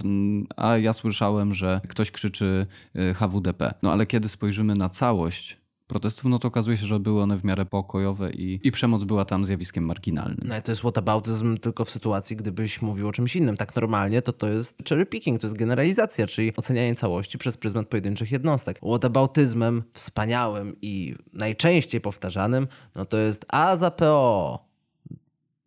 [0.56, 2.68] a ja słyszałem, że ktoś krzyczy
[3.16, 3.74] HWDP.
[3.84, 7.44] No ale kiedy spojrzymy na całość protestów, no to okazuje się, że były one w
[7.44, 10.48] miarę pokojowe i, i przemoc była tam zjawiskiem marginalnym.
[10.48, 13.58] No to jest whataboutyzm tylko w sytuacji, gdybyś mówił o czymś innym.
[13.58, 17.88] Tak normalnie to to jest cherry picking, to jest generalizacja, czyli ocenianie całości przez pryzmat
[17.88, 18.80] pojedynczych jednostek.
[18.80, 24.66] Whataboutyzmem wspaniałym i najczęściej powtarzanym, no to jest a za PO.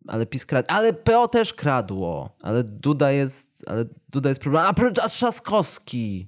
[0.07, 5.03] Ale PiS kradł, ale PO też kradło, ale Duda jest, ale Duda jest problem, a,
[5.03, 6.27] a Trzaskowski.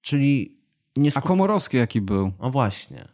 [0.00, 0.63] Czyli
[0.96, 1.24] nie A skup...
[1.24, 2.32] Komorowski jaki był?
[2.38, 3.08] O właśnie.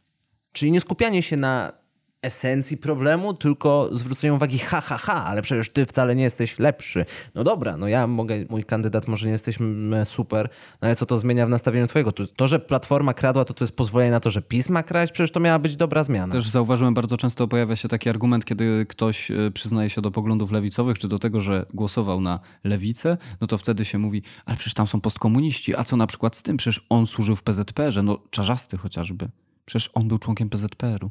[0.52, 1.79] Czyli nie skupianie się na
[2.22, 7.04] esencji problemu, tylko zwrócenie uwagi, ha, ha, ha, ale przecież ty wcale nie jesteś lepszy.
[7.34, 10.48] No dobra, no ja mogę, mój kandydat może nie jesteśmy super,
[10.82, 12.12] no ale co to zmienia w nastawieniu twojego?
[12.12, 15.12] To, to, że Platforma kradła, to to jest pozwolenie na to, że PiS ma kraść?
[15.12, 16.32] Przecież to miała być dobra zmiana.
[16.32, 20.52] Też zauważyłem, bardzo często pojawia się taki argument, kiedy ktoś e, przyznaje się do poglądów
[20.52, 24.74] lewicowych, czy do tego, że głosował na lewicę, no to wtedy się mówi, ale przecież
[24.74, 26.56] tam są postkomuniści, a co na przykład z tym?
[26.56, 29.28] Przecież on służył w PZPR-ze, no czarzasty chociażby.
[29.64, 31.10] Przecież on był członkiem PZPR-u.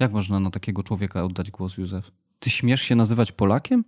[0.00, 2.10] Jak można na takiego człowieka oddać głos, Józef?
[2.38, 3.84] Ty śmiesz się nazywać Polakiem?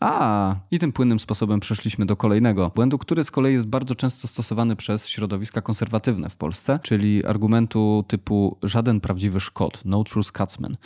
[0.00, 4.28] A, i tym płynnym sposobem przeszliśmy do kolejnego błędu, który z kolei jest bardzo często
[4.28, 10.76] stosowany przez środowiska konserwatywne w Polsce, czyli argumentu typu żaden prawdziwy Szkot, no true Scotsman.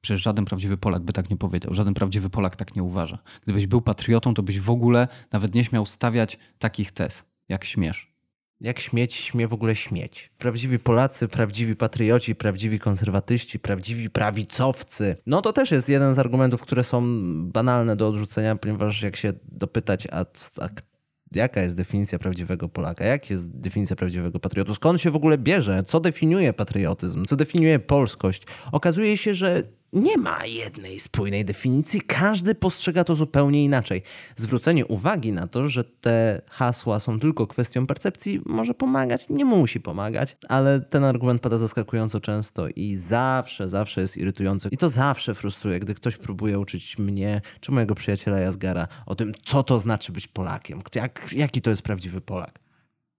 [0.00, 3.18] Przecież żaden prawdziwy Polak by tak nie powiedział, żaden prawdziwy Polak tak nie uważa.
[3.42, 8.15] Gdybyś był patriotą, to byś w ogóle nawet nie śmiał stawiać takich tez, jak śmiesz.
[8.60, 10.30] Jak śmieć, śmie w ogóle śmieć.
[10.38, 15.16] Prawdziwi Polacy, prawdziwi patrioci, prawdziwi konserwatyści, prawdziwi prawicowcy.
[15.26, 17.02] No to też jest jeden z argumentów, które są
[17.42, 20.24] banalne do odrzucenia, ponieważ jak się dopytać, a,
[20.60, 20.68] a
[21.34, 25.84] jaka jest definicja prawdziwego Polaka, jak jest definicja prawdziwego patriotu, skąd się w ogóle bierze,
[25.86, 28.42] co definiuje patriotyzm, co definiuje polskość,
[28.72, 29.62] okazuje się, że
[29.92, 34.02] nie ma jednej spójnej definicji, każdy postrzega to zupełnie inaczej.
[34.36, 39.80] Zwrócenie uwagi na to, że te hasła są tylko kwestią percepcji, może pomagać, nie musi
[39.80, 44.68] pomagać, ale ten argument pada zaskakująco często i zawsze, zawsze jest irytujący.
[44.72, 49.32] I to zawsze frustruje, gdy ktoś próbuje uczyć mnie czy mojego przyjaciela Jazgara o tym,
[49.44, 52.58] co to znaczy być Polakiem, jak, jaki to jest prawdziwy Polak.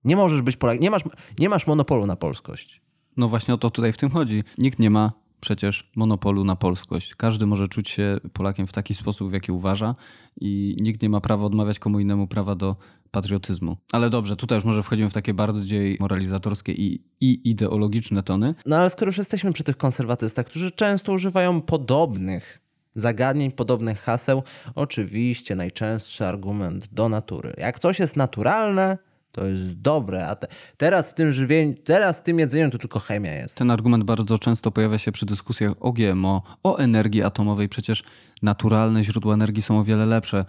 [0.04, 1.04] Nie możesz być Polakiem, nie masz,
[1.40, 2.82] nie masz monopolu na polskość.
[3.18, 4.44] No właśnie o to tutaj w tym chodzi.
[4.58, 7.16] Nikt nie ma przecież monopolu na polskość.
[7.16, 9.96] Każdy może czuć się Polakiem w taki sposób, w jaki uważa
[10.42, 12.76] i nikt nie ma prawa odmawiać komu innemu prawa do
[13.12, 13.78] patriotyzmu.
[13.92, 18.56] Ale dobrze, tutaj już może wchodzimy w takie bardziej moralizatorskie i, i ideologiczne tony.
[18.66, 24.44] No ale skoro już jesteśmy przy tych konserwatystach, którzy często używają podobnych zagadnień, podobnych haseł,
[24.76, 27.54] oczywiście najczęstszy argument do natury.
[27.58, 28.98] Jak coś jest naturalne,
[29.38, 33.00] to jest dobre, a te, teraz w tym żywieniu, teraz w tym jedzeniu to tylko
[33.00, 33.58] chemia jest.
[33.58, 37.70] Ten argument bardzo często pojawia się przy dyskusjach o GMO, o energii atomowej.
[37.70, 38.04] Przecież
[38.42, 40.46] naturalne źródła energii są o wiele lepsze.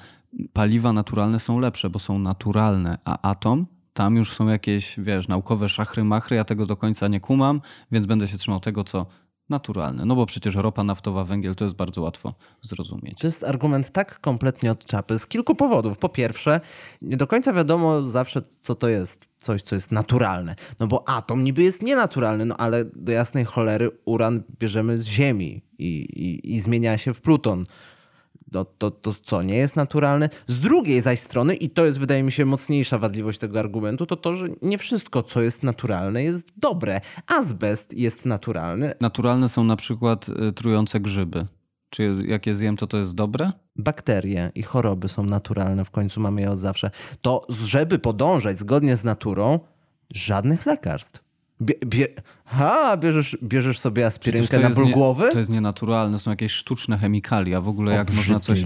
[0.52, 5.68] Paliwa naturalne są lepsze, bo są naturalne, a atom tam już są jakieś, wiesz, naukowe
[5.68, 7.60] szachry, machry, ja tego do końca nie kumam,
[7.92, 9.06] więc będę się trzymał tego, co
[9.50, 10.04] naturalne.
[10.04, 13.18] No bo przecież ropa naftowa, węgiel to jest bardzo łatwo zrozumieć.
[13.18, 15.98] To jest argument tak kompletnie od czapy z kilku powodów.
[15.98, 16.60] Po pierwsze,
[17.02, 20.54] nie do końca wiadomo zawsze, co to jest coś, co jest naturalne.
[20.80, 25.62] No bo atom niby jest nienaturalny, no ale do jasnej cholery uran bierzemy z Ziemi
[25.78, 27.64] i, i, i zmienia się w pluton
[28.52, 30.28] to, to, to co nie jest naturalne.
[30.46, 34.16] Z drugiej zaś strony, i to jest wydaje mi się mocniejsza wadliwość tego argumentu, to
[34.16, 37.00] to, że nie wszystko, co jest naturalne, jest dobre.
[37.26, 38.94] Azbest jest naturalny.
[39.00, 41.46] Naturalne są na przykład y, trujące grzyby.
[41.90, 43.52] Czy jak je zjem, to to jest dobre?
[43.76, 46.90] Bakterie i choroby są naturalne, w końcu mamy je od zawsze.
[47.22, 49.60] To, żeby podążać zgodnie z naturą,
[50.10, 51.28] żadnych lekarstw.
[51.62, 52.08] Bie, bie,
[52.48, 55.28] ha, bierzesz, bierzesz sobie aspirynkę na ból nie, głowy?
[55.32, 57.60] To jest nienaturalne, są jakieś sztuczne chemikalia.
[57.60, 58.64] W ogóle jak można coś...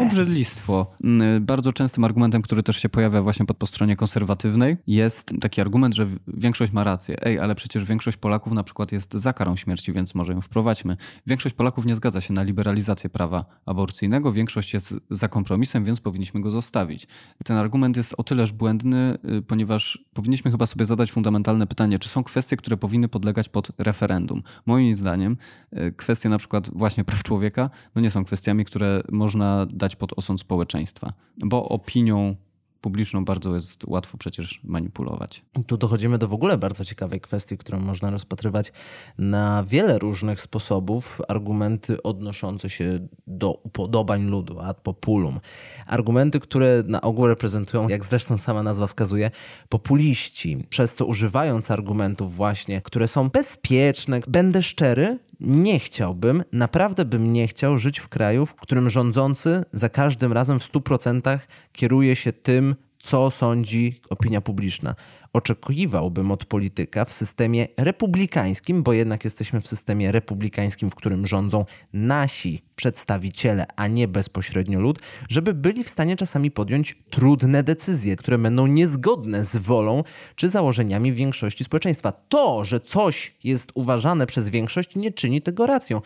[0.00, 0.86] Obrzydlistwo.
[1.04, 5.60] Mm, bardzo częstym argumentem, który też się pojawia właśnie po, po stronie konserwatywnej jest taki
[5.60, 7.16] argument, że większość ma rację.
[7.22, 10.96] Ej, ale przecież większość Polaków na przykład jest za karą śmierci, więc może ją wprowadźmy.
[11.26, 16.40] Większość Polaków nie zgadza się na liberalizację prawa aborcyjnego, większość jest za kompromisem, więc powinniśmy
[16.40, 17.06] go zostawić.
[17.44, 22.08] Ten argument jest o tyleż błędny, y, ponieważ powinniśmy chyba sobie zadać fundamentalne pytanie, czy
[22.08, 24.42] są kwestie, które powinny podlegać pod referendum.
[24.66, 25.36] Moim zdaniem
[25.72, 30.18] e, kwestie na przykład właśnie praw człowieka no nie są kwestiami, które można dać pod
[30.18, 32.36] osąd społeczeństwa, bo opinią
[32.84, 35.44] publiczną bardzo jest łatwo przecież manipulować.
[35.66, 38.72] Tu dochodzimy do w ogóle bardzo ciekawej kwestii, którą można rozpatrywać
[39.18, 41.20] na wiele różnych sposobów.
[41.28, 45.40] Argumenty odnoszące się do upodobań ludu, ad populum.
[45.86, 49.30] Argumenty, które na ogół reprezentują, jak zresztą sama nazwa wskazuje,
[49.68, 50.66] populiści.
[50.68, 57.48] Przez co używając argumentów właśnie, które są bezpieczne, będę szczery, nie chciałbym, naprawdę bym nie
[57.48, 61.38] chciał żyć w kraju, w którym rządzący za każdym razem w 100%
[61.72, 64.94] kieruje się tym, co sądzi opinia publiczna.
[65.34, 71.64] Oczekiwałbym od polityka w systemie republikańskim, bo jednak jesteśmy w systemie republikańskim, w którym rządzą
[71.92, 78.38] nasi przedstawiciele, a nie bezpośrednio lud, żeby byli w stanie czasami podjąć trudne decyzje, które
[78.38, 80.04] będą niezgodne z wolą
[80.36, 82.12] czy założeniami większości społeczeństwa.
[82.12, 86.00] To, że coś jest uważane przez większość, nie czyni tego racją.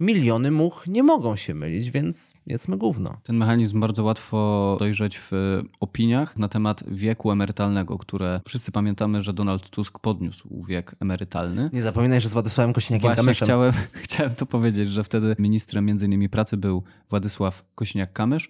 [0.00, 3.20] Miliony much nie mogą się mylić, więc jedzmy gówno.
[3.22, 5.32] Ten mechanizm bardzo łatwo dojrzeć w
[5.80, 11.70] opiniach na temat wieku emerytalnego, które wszyscy pamiętamy, że Donald Tusk podniósł wiek emerytalny.
[11.72, 13.46] Nie zapominaj, że z Władysławem Kosiniakiem Właśnie Kamyszem.
[13.46, 13.72] chciałem,
[14.04, 18.48] chciałem to powiedzieć, że wtedy ministrem między innymi pracy był Władysław Kośniak-Kamysz.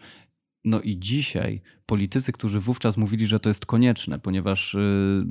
[0.64, 5.24] No i dzisiaj politycy, którzy wówczas mówili, że to jest konieczne, ponieważ y,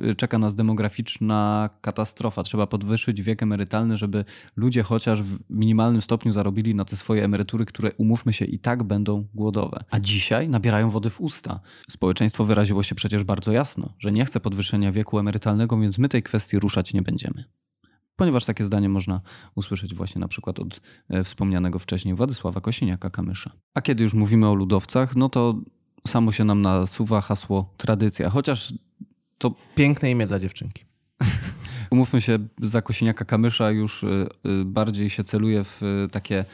[0.00, 2.42] y, czeka nas demograficzna katastrofa.
[2.42, 4.24] Trzeba podwyższyć wiek emerytalny, żeby
[4.56, 8.82] ludzie chociaż w minimalnym stopniu zarobili na te swoje emerytury, które umówmy się i tak
[8.82, 9.84] będą głodowe.
[9.90, 11.60] A dzisiaj nabierają wody w usta.
[11.90, 16.22] Społeczeństwo wyraziło się przecież bardzo jasno, że nie chce podwyższenia wieku emerytalnego, więc my tej
[16.22, 17.44] kwestii ruszać nie będziemy
[18.16, 19.20] ponieważ takie zdanie można
[19.54, 23.50] usłyszeć właśnie na przykład od e, wspomnianego wcześniej Władysława Kosiniaka-Kamysza.
[23.74, 25.54] A kiedy już mówimy o ludowcach, no to
[26.06, 28.74] samo się nam nasuwa hasło tradycja, chociaż
[29.38, 30.84] to Piękne imię dla dziewczynki.
[31.90, 34.06] umówmy się, za Kosiniaka-Kamysza już y,
[34.46, 35.80] y, bardziej się celuje w
[36.12, 36.44] takie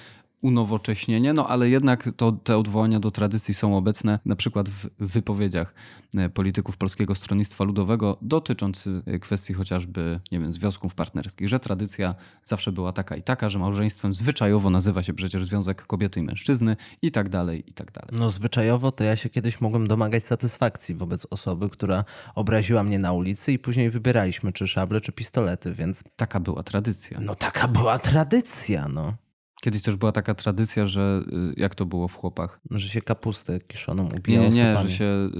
[0.42, 5.74] unowocześnienie, no ale jednak to, te odwołania do tradycji są obecne na przykład w wypowiedziach
[6.16, 12.14] e, polityków Polskiego Stronnictwa Ludowego dotyczących kwestii chociażby, nie wiem, związków partnerskich, że tradycja
[12.44, 16.76] zawsze była taka i taka, że małżeństwem zwyczajowo nazywa się przecież związek kobiety i mężczyzny
[17.02, 18.10] i tak dalej, i tak dalej.
[18.12, 23.12] No zwyczajowo to ja się kiedyś mogłem domagać satysfakcji wobec osoby, która obraziła mnie na
[23.12, 27.20] ulicy i później wybieraliśmy czy szable, czy pistolety, więc Taka była tradycja.
[27.20, 29.14] no taka była tradycja, no.
[29.60, 32.60] Kiedyś też była taka tradycja, że y, jak to było w chłopach?
[32.70, 34.90] Że się kapustę kiszoną ubijało Nie, nie, stopami.
[34.90, 35.30] że się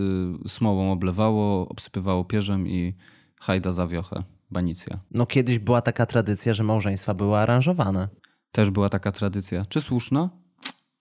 [0.45, 2.95] y, smołą oblewało, obsypywało pierzem i
[3.41, 4.99] hajda za wiochę, banicja.
[5.11, 8.09] No kiedyś była taka tradycja, że małżeństwa były aranżowane.
[8.53, 9.65] Też była taka tradycja.
[9.69, 10.31] Czy słuszna?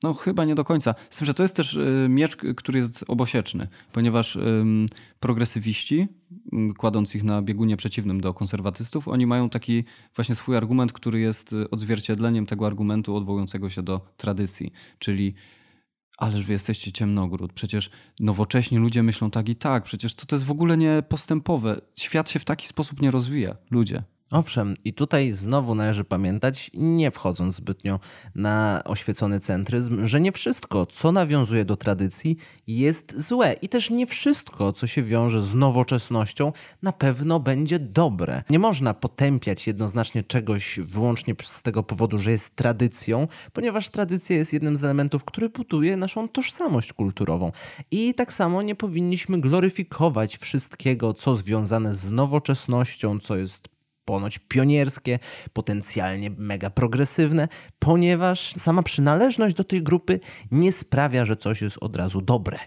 [0.04, 0.96] No chyba nie do końca.
[1.10, 4.86] Z tym, że to jest też y, miecz, który jest obosieczny, ponieważ ym,
[5.20, 6.08] progresywiści,
[6.78, 9.84] kładąc ich na biegunie przeciwnym do konserwatystów, oni mają taki
[10.16, 15.34] właśnie swój argument, który jest y, odzwierciedleniem tego argumentu odwołującego się do tradycji, czyli
[16.20, 17.54] Ależ wy jesteście ciemnogród.
[17.54, 17.90] Przecież
[18.20, 19.84] nowocześni ludzie myślą tak i tak.
[19.84, 21.82] Przecież to, to jest w ogóle niepostępowe.
[22.00, 23.56] Świat się w taki sposób nie rozwija.
[23.72, 24.04] Ludzie.
[24.32, 28.00] Owszem, i tutaj znowu należy pamiętać, nie wchodząc zbytnio
[28.36, 33.54] na oświecony centryzm, że nie wszystko, co nawiązuje do tradycji, jest złe.
[33.54, 36.52] I też nie wszystko, co się wiąże z nowoczesnością,
[36.82, 38.44] na pewno będzie dobre.
[38.50, 44.54] Nie można potępiać jednoznacznie czegoś wyłącznie z tego powodu, że jest tradycją, ponieważ tradycja jest
[44.54, 47.52] jednym z elementów, który buduje naszą tożsamość kulturową.
[47.92, 53.79] I tak samo nie powinniśmy gloryfikować wszystkiego, co związane z nowoczesnością, co jest
[54.10, 55.20] ponoć pionierskie,
[55.54, 57.48] potencjalnie mega progresywne,
[57.80, 60.20] ponieważ sama przynależność do tej grupy
[60.52, 62.60] nie sprawia, że coś jest od razu dobre,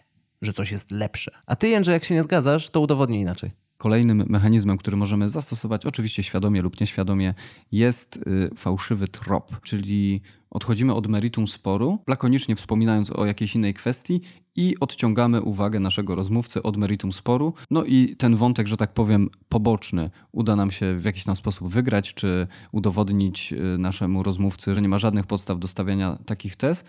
[0.43, 1.33] że coś jest lepsze.
[1.47, 3.51] A ty, Jędrzej, jak się nie zgadzasz, to udowodnij inaczej.
[3.77, 7.35] Kolejnym mechanizmem, który możemy zastosować, oczywiście świadomie lub nieświadomie,
[7.73, 14.21] jest y, fałszywy trop, czyli odchodzimy od meritum sporu, lakonicznie wspominając o jakiejś innej kwestii
[14.57, 17.55] i odciągamy uwagę naszego rozmówcy od meritum sporu.
[17.71, 21.69] No i ten wątek, że tak powiem, poboczny uda nam się w jakiś tam sposób
[21.69, 26.85] wygrać, czy udowodnić y, naszemu rozmówcy, że nie ma żadnych podstaw do stawiania takich tez.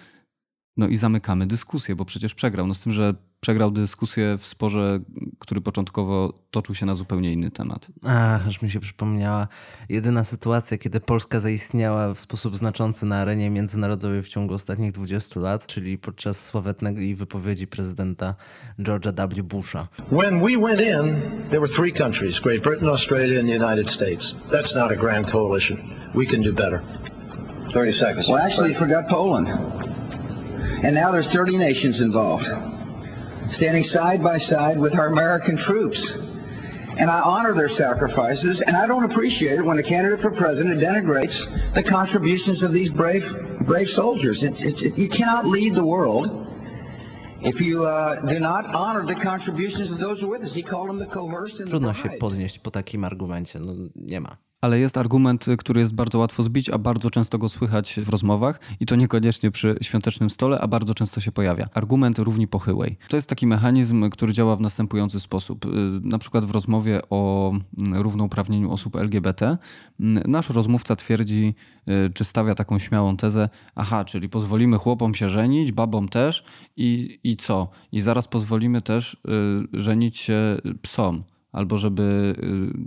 [0.78, 2.68] No i zamykamy dyskusję, bo przecież przegrał.
[2.68, 5.00] No z tym, że przegrał dyskusję w sporze,
[5.40, 7.88] który początkowo toczył się na zupełnie inny temat.
[8.04, 9.48] Ach, aż mi się przypomniała
[9.90, 15.40] jedyna sytuacja, kiedy Polska zaistniała w sposób znaczący na arenie międzynarodowej w ciągu ostatnich 20
[15.40, 18.36] lat, czyli podczas sławetnej wypowiedzi prezydenta
[18.80, 19.44] George'a W.
[19.44, 19.88] Busha.
[20.12, 24.36] When we went in, there were three countries Great Britain, Australia, and the United States.
[24.52, 25.78] That's not a grand coalition.
[26.16, 26.82] We can do better.
[27.70, 28.28] 30 seconds.
[28.30, 29.48] Well, actually, you forgot Poland.
[30.84, 32.50] And now there's 30 nations involved,
[33.50, 36.18] standing side by side with our American troops.
[36.98, 40.80] And I honor their sacrifices, and I don't appreciate it when a candidate for president
[40.80, 43.26] denigrates the contributions of these brave,
[43.62, 44.44] brave soldiers.
[44.44, 46.48] It, it, it, you cannot lead the world
[47.42, 50.54] if you uh, do not honor the contributions of those who are with us.
[50.54, 53.60] He called them the coerced and the Trudno się podnieść po takim argumencie.
[53.60, 54.38] No nie ma.
[54.64, 58.60] Ale jest argument, który jest bardzo łatwo zbić, a bardzo często go słychać w rozmowach
[58.80, 61.70] i to niekoniecznie przy świątecznym stole, a bardzo często się pojawia.
[61.74, 62.98] Argument równi pochyłej.
[63.10, 65.66] To jest taki mechanizm, który działa w następujący sposób.
[65.66, 65.70] Y,
[66.04, 69.58] Na przykład w rozmowie o mm, równouprawnieniu osób LGBT
[70.00, 71.56] mm, nasz rozmówca twierdzi,
[71.88, 76.44] y, czy stawia taką śmiałą tezę, aha, czyli pozwolimy chłopom się żenić, babom też
[76.78, 77.70] i, i co?
[77.92, 79.18] I zaraz pozwolimy też y,
[79.82, 81.24] żenić się psom
[81.54, 82.36] albo żeby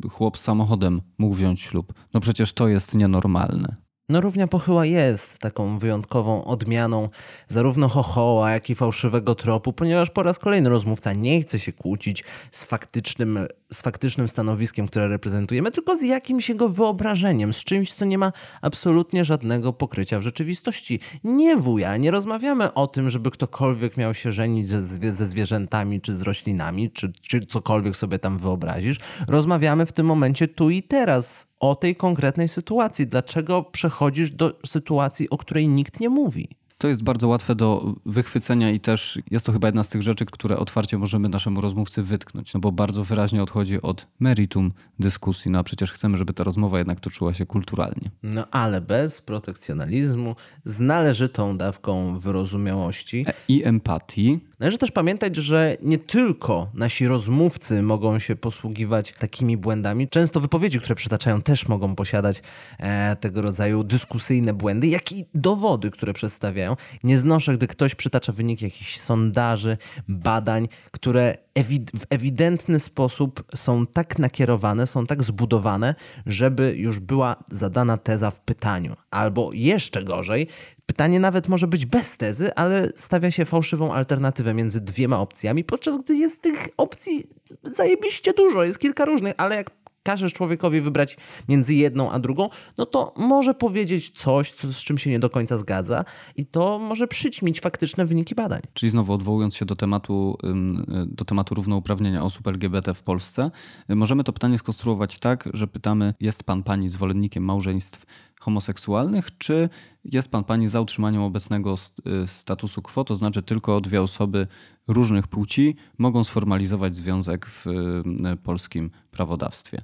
[0.07, 1.93] y, chłop z samochodem mógł wziąć ślub.
[2.15, 3.86] No przecież to jest nienormalne.
[4.09, 7.09] No równia pochyła jest taką wyjątkową odmianą
[7.49, 12.25] zarówno chochoła, jak i fałszywego tropu, ponieważ po raz kolejny rozmówca nie chce się kłócić
[12.51, 13.39] z faktycznym,
[13.73, 18.33] z faktycznym stanowiskiem, które reprezentujemy, tylko z jakimś jego wyobrażeniem, z czymś, co nie ma
[18.63, 21.01] absolutnie żadnego pokrycia w rzeczywistości.
[21.25, 26.15] Nie wuja, nie rozmawiamy o tym, żeby ktokolwiek miał się żenić ze, ze zwierzętami, czy
[26.15, 28.99] z roślinami, czy, czy cokolwiek sobie tam wyobrazisz.
[29.29, 33.07] Rozmawiamy w tym momencie tu i teraz o tej konkretnej sytuacji.
[33.07, 36.49] Dlaczego przechodzisz do sytuacji, o której nikt nie mówi?
[36.79, 40.27] To jest bardzo łatwe do wychwycenia i też jest to chyba jedna z tych rzeczy,
[40.27, 45.59] które otwarcie możemy naszemu rozmówcy wytknąć, no bo bardzo wyraźnie odchodzi od meritum dyskusji, no
[45.59, 48.11] a przecież chcemy, żeby ta rozmowa jednak toczyła się kulturalnie.
[48.23, 53.25] No ale bez protekcjonalizmu, z należytą dawką wyrozumiałości.
[53.29, 54.41] E, I empatii.
[54.59, 60.09] Należy też pamiętać, że nie tylko nasi rozmówcy mogą się posługiwać takimi błędami.
[60.09, 62.43] Często wypowiedzi, które przytaczają, też mogą posiadać
[62.79, 66.66] e, tego rodzaju dyskusyjne błędy, jak i dowody, które przedstawiają.
[67.05, 73.87] Nie znoszę, gdy ktoś przytacza wyniki jakichś sondaży, badań, które ewi- w ewidentny sposób są
[73.87, 75.95] tak nakierowane, są tak zbudowane,
[76.27, 78.97] żeby już była zadana teza w pytaniu.
[79.11, 80.49] Albo jeszcze gorzej,
[80.87, 85.99] Pytanie nawet może być bez tezy, ale stawia się fałszywą alternatywę między dwiema opcjami, podczas
[85.99, 87.27] gdy jest tych opcji
[87.63, 89.71] zajebiście dużo, jest kilka różnych, ale jak
[90.07, 91.17] każesz człowiekowi wybrać
[91.49, 92.49] między jedną a drugą,
[92.79, 96.05] no to może powiedzieć coś, co, z czym się nie do końca zgadza
[96.37, 98.61] i to może przyćmić faktyczne wyniki badań.
[98.73, 103.51] Czyli znowu odwołując się do tematu, ym, do tematu równouprawnienia osób LGBT w Polsce,
[103.91, 108.07] y, możemy to pytanie skonstruować tak, że pytamy, jest pan pani zwolennikiem małżeństw
[108.41, 109.69] homoseksualnych, czy
[110.05, 114.47] jest pan pani za utrzymaniem obecnego y, statusu quo, to znaczy tylko dwie osoby
[114.89, 119.83] różnych płci mogą sformalizować związek w y, polskim prawodawstwie.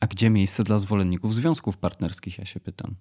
[0.00, 2.94] A gdzie miejsce dla zwolenników związków partnerskich, ja się pytam.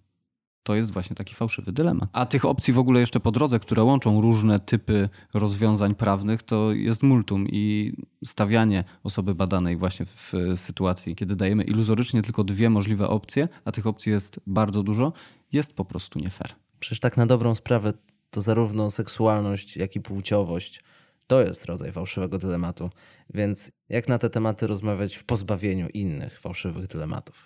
[0.63, 2.09] To jest właśnie taki fałszywy dylemat.
[2.13, 6.71] A tych opcji w ogóle jeszcze po drodze, które łączą różne typy rozwiązań prawnych, to
[6.71, 7.93] jest multum i
[8.25, 13.87] stawianie osoby badanej właśnie w sytuacji, kiedy dajemy iluzorycznie tylko dwie możliwe opcje, a tych
[13.87, 15.13] opcji jest bardzo dużo,
[15.51, 16.51] jest po prostu nie fair.
[16.79, 17.93] Przecież tak na dobrą sprawę
[18.29, 20.83] to zarówno seksualność, jak i płciowość
[21.31, 22.89] to jest rodzaj fałszywego dylematu.
[23.33, 27.43] Więc jak na te tematy rozmawiać w pozbawieniu innych fałszywych dylematów?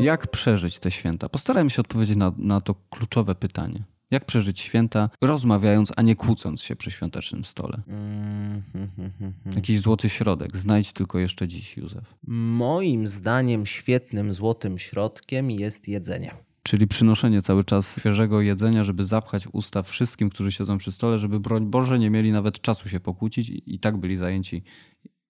[0.00, 1.28] Jak przeżyć te święta?
[1.28, 3.84] Postarajmy się odpowiedzieć na, na to kluczowe pytanie.
[4.10, 7.82] Jak przeżyć święta, rozmawiając, a nie kłócąc się przy świątecznym stole?
[7.88, 9.56] Mm, hmm, hmm, hmm, hmm.
[9.56, 10.56] Jakiś złoty środek.
[10.56, 12.14] Znajdź tylko jeszcze dziś, Józef.
[12.26, 16.34] Moim zdaniem świetnym złotym środkiem jest jedzenie.
[16.66, 21.40] Czyli przynoszenie cały czas świeżego jedzenia, żeby zapchać usta wszystkim, którzy siedzą przy stole, żeby
[21.40, 24.62] broń Boże nie mieli nawet czasu się pokłócić i, tak byli zajęci,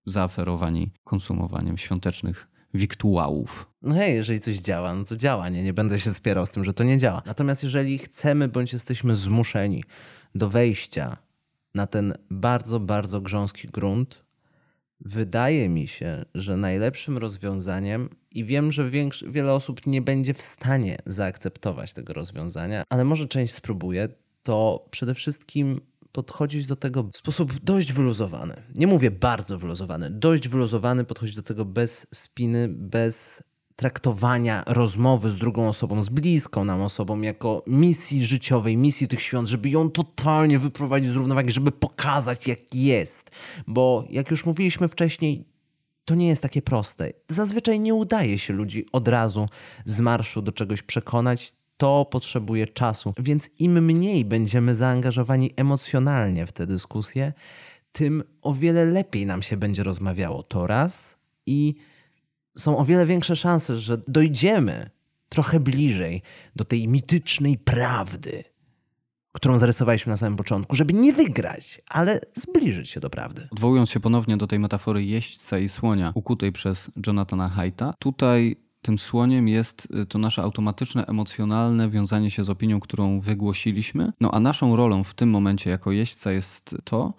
[0.07, 3.71] zaaferowani konsumowaniem świątecznych wiktuałów.
[3.83, 6.65] No hej, jeżeli coś działa, no to działa, nie, nie będę się spierał z tym,
[6.65, 7.23] że to nie działa.
[7.27, 9.85] Natomiast jeżeli chcemy bądź jesteśmy zmuszeni
[10.35, 11.17] do wejścia
[11.75, 14.24] na ten bardzo, bardzo grząski grunt,
[15.01, 20.43] wydaje mi się, że najlepszym rozwiązaniem, i wiem, że większy, wiele osób nie będzie w
[20.43, 24.09] stanie zaakceptować tego rozwiązania, ale może część spróbuje,
[24.43, 25.81] to przede wszystkim
[26.13, 28.63] podchodzić do tego w sposób dość wyluzowany.
[28.75, 33.43] Nie mówię bardzo wyluzowany, dość wyluzowany, podchodzić do tego bez spiny, bez
[33.77, 39.49] traktowania rozmowy z drugą osobą, z bliską nam osobą, jako misji życiowej, misji tych świąt,
[39.49, 43.31] żeby ją totalnie wyprowadzić z równowagi, żeby pokazać, jak jest.
[43.67, 45.45] Bo jak już mówiliśmy wcześniej,
[46.05, 47.13] to nie jest takie proste.
[47.29, 49.49] Zazwyczaj nie udaje się ludzi od razu
[49.85, 51.53] z marszu do czegoś przekonać.
[51.77, 57.33] To potrzebuje czasu, więc im mniej będziemy zaangażowani emocjonalnie w tę dyskusję,
[57.93, 60.43] tym o wiele lepiej nam się będzie rozmawiało.
[60.43, 61.75] To raz i
[62.57, 64.91] są o wiele większe szanse, że dojdziemy
[65.29, 66.23] trochę bliżej
[66.57, 68.45] do tej mitycznej prawdy,
[69.33, 73.49] którą zarysowaliśmy na samym początku, żeby nie wygrać, ale zbliżyć się do prawdy.
[73.53, 78.99] Odwołując się ponownie do tej metafory jeźdźca i słonia ukutej przez Jonathana Haidta, tutaj tym
[78.99, 84.13] słoniem jest y, to nasze automatyczne, emocjonalne wiązanie się z opinią, którą wygłosiliśmy.
[84.21, 87.15] No a naszą rolą w tym momencie jako jeźdźca jest to,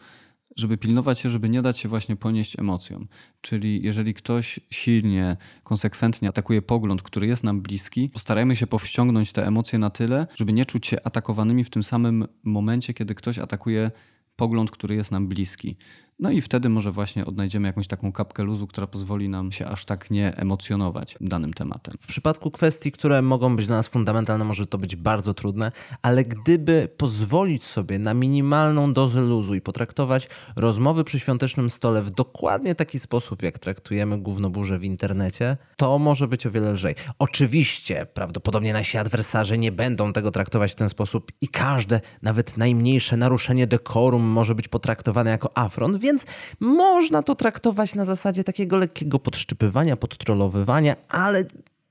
[0.56, 3.08] żeby pilnować się, żeby nie dać się właśnie ponieść emocjom.
[3.42, 9.48] Czyli jeżeli ktoś silnie, konsekwentnie atakuje pogląd, który jest nam bliski, postarajmy się powściągnąć te
[9.48, 13.92] emocje na tyle, żeby nie czuć się atakowanymi w tym samym momencie, kiedy ktoś atakuje
[14.36, 15.78] pogląd, który jest nam bliski.
[16.20, 19.86] No i wtedy może właśnie odnajdziemy jakąś taką kapkę luzu, która pozwoli nam się aż
[19.86, 21.94] tak nie emocjonować danym tematem.
[22.02, 26.26] W przypadku kwestii, które mogą być dla nas fundamentalne, może to być bardzo trudne, ale
[26.26, 32.76] gdyby pozwolić sobie na minimalną dozę luzu i potraktować rozmowy przy świątecznym stole w dokładnie
[32.76, 36.96] taki sposób, jak traktujemy gównoburze w internecie, to może być o wiele lżej.
[37.20, 43.18] Oczywiście, prawdopodobnie nasi adwersarze nie będą tego traktować w ten sposób i każde, nawet najmniejsze
[43.18, 46.24] naruszenie dekorum może być potraktowane jako afront, więc
[46.60, 51.46] można to traktować na zasadzie takiego lekkiego podszczypywania, podtrolowywania, ale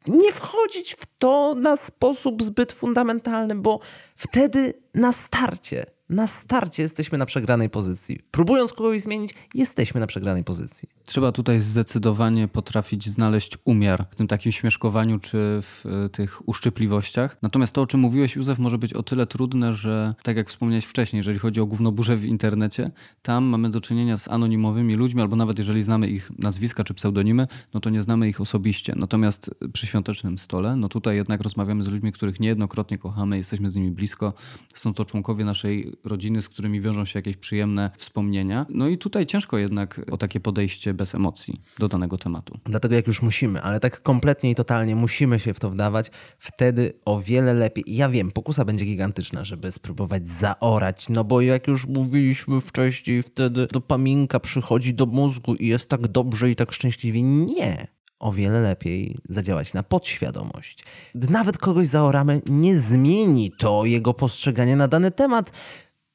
[0.06, 3.80] nie wchodzić w to na sposób zbyt fundamentalny, bo
[4.16, 8.20] wtedy na starcie, na starcie jesteśmy na przegranej pozycji.
[8.30, 10.88] Próbując kogoś zmienić, jesteśmy na przegranej pozycji.
[11.04, 17.38] Trzeba tutaj zdecydowanie potrafić znaleźć umiar w tym takim śmieszkowaniu czy w y, tych uszczypliwościach.
[17.42, 20.84] Natomiast to, o czym mówiłeś, Józef, może być o tyle trudne, że tak jak wspomniałeś
[20.84, 22.90] wcześniej, jeżeli chodzi o gównoburze w internecie,
[23.22, 27.46] tam mamy do czynienia z anonimowymi ludźmi, albo nawet jeżeli znamy ich nazwiska czy pseudonimy,
[27.74, 28.94] no to nie znamy ich osobiście.
[28.96, 33.74] Natomiast przy świątecznym stole, no tutaj jednak rozmawiamy z ludźmi, których niejednokrotnie kochamy, jesteśmy z
[33.74, 34.32] nimi blisko.
[34.74, 38.66] Są to członkowie naszej rodziny, z którymi wiążą się jakieś przyjemne wspomnienia.
[38.68, 42.58] No i tutaj ciężko jednak o takie podejście bez emocji do danego tematu.
[42.64, 46.92] Dlatego jak już musimy, ale tak kompletnie i totalnie musimy się w to wdawać, wtedy
[47.04, 47.84] o wiele lepiej.
[47.86, 53.66] Ja wiem, pokusa będzie gigantyczna, żeby spróbować zaorać, no bo jak już mówiliśmy wcześniej, wtedy
[53.66, 57.22] dopaminka przychodzi do mózgu i jest tak dobrze i tak szczęśliwie.
[57.22, 57.86] Nie.
[58.18, 60.84] O wiele lepiej zadziałać na podświadomość.
[61.14, 65.52] Gdy nawet kogoś zaoramy, nie zmieni to jego postrzegania na dany temat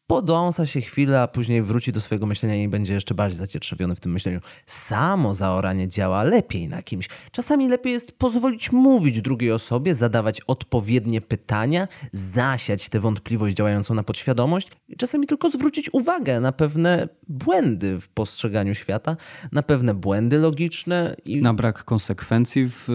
[0.09, 3.99] podąsa się chwilę, a później wróci do swojego myślenia i będzie jeszcze bardziej zacietrzewiony w
[3.99, 4.39] tym myśleniu.
[4.67, 7.09] Samo zaoranie działa lepiej na kimś.
[7.31, 14.03] Czasami lepiej jest pozwolić mówić drugiej osobie, zadawać odpowiednie pytania, zasiać tę wątpliwość działającą na
[14.03, 19.17] podświadomość i czasami tylko zwrócić uwagę na pewne błędy w postrzeganiu świata,
[19.51, 22.87] na pewne błędy logiczne i Na brak konsekwencji w,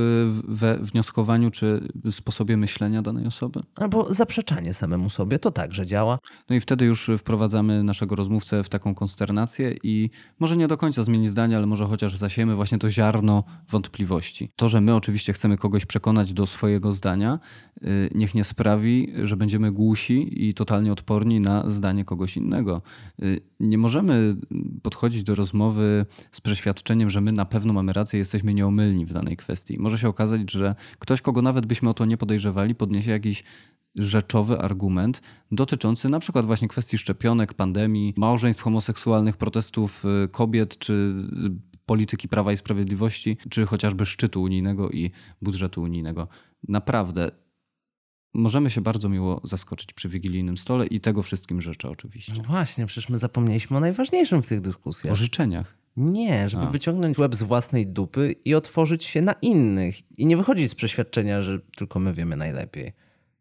[0.48, 3.60] we wnioskowaniu czy sposobie myślenia danej osoby.
[3.76, 5.38] albo zaprzeczanie samemu sobie.
[5.38, 6.18] To także działa.
[6.50, 11.02] No i wtedy już wprowadzamy naszego rozmówcę w taką konsternację i może nie do końca
[11.02, 14.48] zmieni zdanie, ale może chociaż zasiejemy właśnie to ziarno wątpliwości.
[14.56, 17.38] To, że my oczywiście chcemy kogoś przekonać do swojego zdania,
[17.82, 22.82] y, niech nie sprawi, że będziemy głusi i totalnie odporni na zdanie kogoś innego.
[23.22, 24.36] Y, Nie możemy
[24.82, 29.36] podchodzić do rozmowy z przeświadczeniem, że my na pewno mamy rację, jesteśmy nieomylni w danej
[29.36, 29.78] kwestii.
[29.78, 33.44] Może się okazać, że ktoś, kogo nawet byśmy o to nie podejrzewali, podniesie jakiś
[33.96, 35.22] rzeczowy argument
[35.52, 42.28] dotyczący na przykład właśnie kwestii szczepionek, pandemii, małżeństw homoseksualnych, protestów y, kobiet, czy y, polityki
[42.28, 45.10] Prawa i Sprawiedliwości, czy chociażby szczytu unijnego i
[45.42, 46.28] budżetu unijnego.
[46.68, 47.30] Naprawdę
[48.34, 52.32] możemy się bardzo miło zaskoczyć przy wigilijnym stole i tego wszystkim życzę oczywiście.
[52.36, 55.12] No właśnie, przecież my zapomnieliśmy o najważniejszym w tych dyskusjach.
[55.12, 55.76] O życzeniach.
[55.96, 56.70] Nie, żeby A.
[56.70, 60.18] wyciągnąć łeb z własnej dupy i otworzyć się na innych.
[60.18, 62.92] I nie wychodzić z przeświadczenia, że tylko my wiemy najlepiej.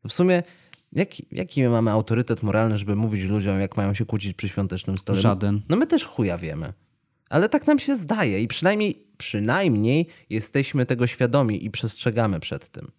[0.07, 0.43] W sumie,
[0.91, 4.97] jaki, jaki my mamy autorytet moralny, żeby mówić ludziom, jak mają się kłócić przy świątecznym
[4.97, 5.21] stole?
[5.21, 5.61] Żaden.
[5.69, 6.73] No my też chuja wiemy.
[7.29, 12.91] Ale tak nam się zdaje i przynajmniej, przynajmniej jesteśmy tego świadomi i przestrzegamy przed tym.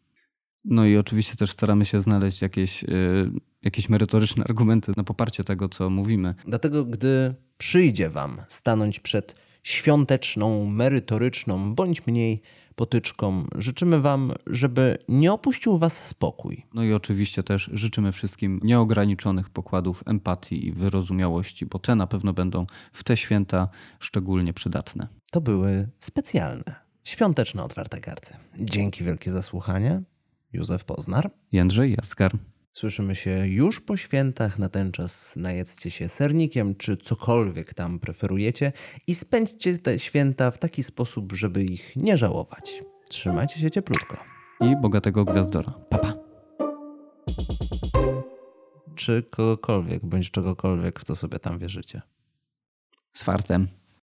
[0.64, 2.86] No i oczywiście też staramy się znaleźć jakieś, y,
[3.62, 6.34] jakieś merytoryczne argumenty na poparcie tego, co mówimy.
[6.46, 12.42] Dlatego, gdy przyjdzie Wam stanąć przed świąteczną, merytoryczną, bądź mniej
[12.76, 16.66] potyczką, życzymy Wam, żeby nie opuścił Was spokój.
[16.74, 22.32] No i oczywiście też życzymy wszystkim nieograniczonych pokładów empatii i wyrozumiałości, bo te na pewno
[22.32, 23.68] będą w te święta
[24.00, 25.08] szczególnie przydatne.
[25.30, 28.34] To były specjalne, świąteczne otwarte karty.
[28.58, 30.02] Dzięki wielkie za słuchanie.
[30.52, 31.30] Józef Poznar.
[31.52, 32.32] Jędrzej Jaskar.
[32.74, 34.58] Słyszymy się już po świętach.
[34.58, 38.72] Na ten czas najedzcie się sernikiem, czy cokolwiek tam preferujecie
[39.06, 42.82] i spędźcie te święta w taki sposób, żeby ich nie żałować.
[43.08, 44.16] Trzymajcie się cieplutko.
[44.60, 45.72] I bogatego gwiazdora.
[45.90, 46.14] Papa.
[48.94, 52.02] Czy kogokolwiek, bądź czegokolwiek, w co sobie tam wierzycie.
[53.12, 53.68] Z fartem.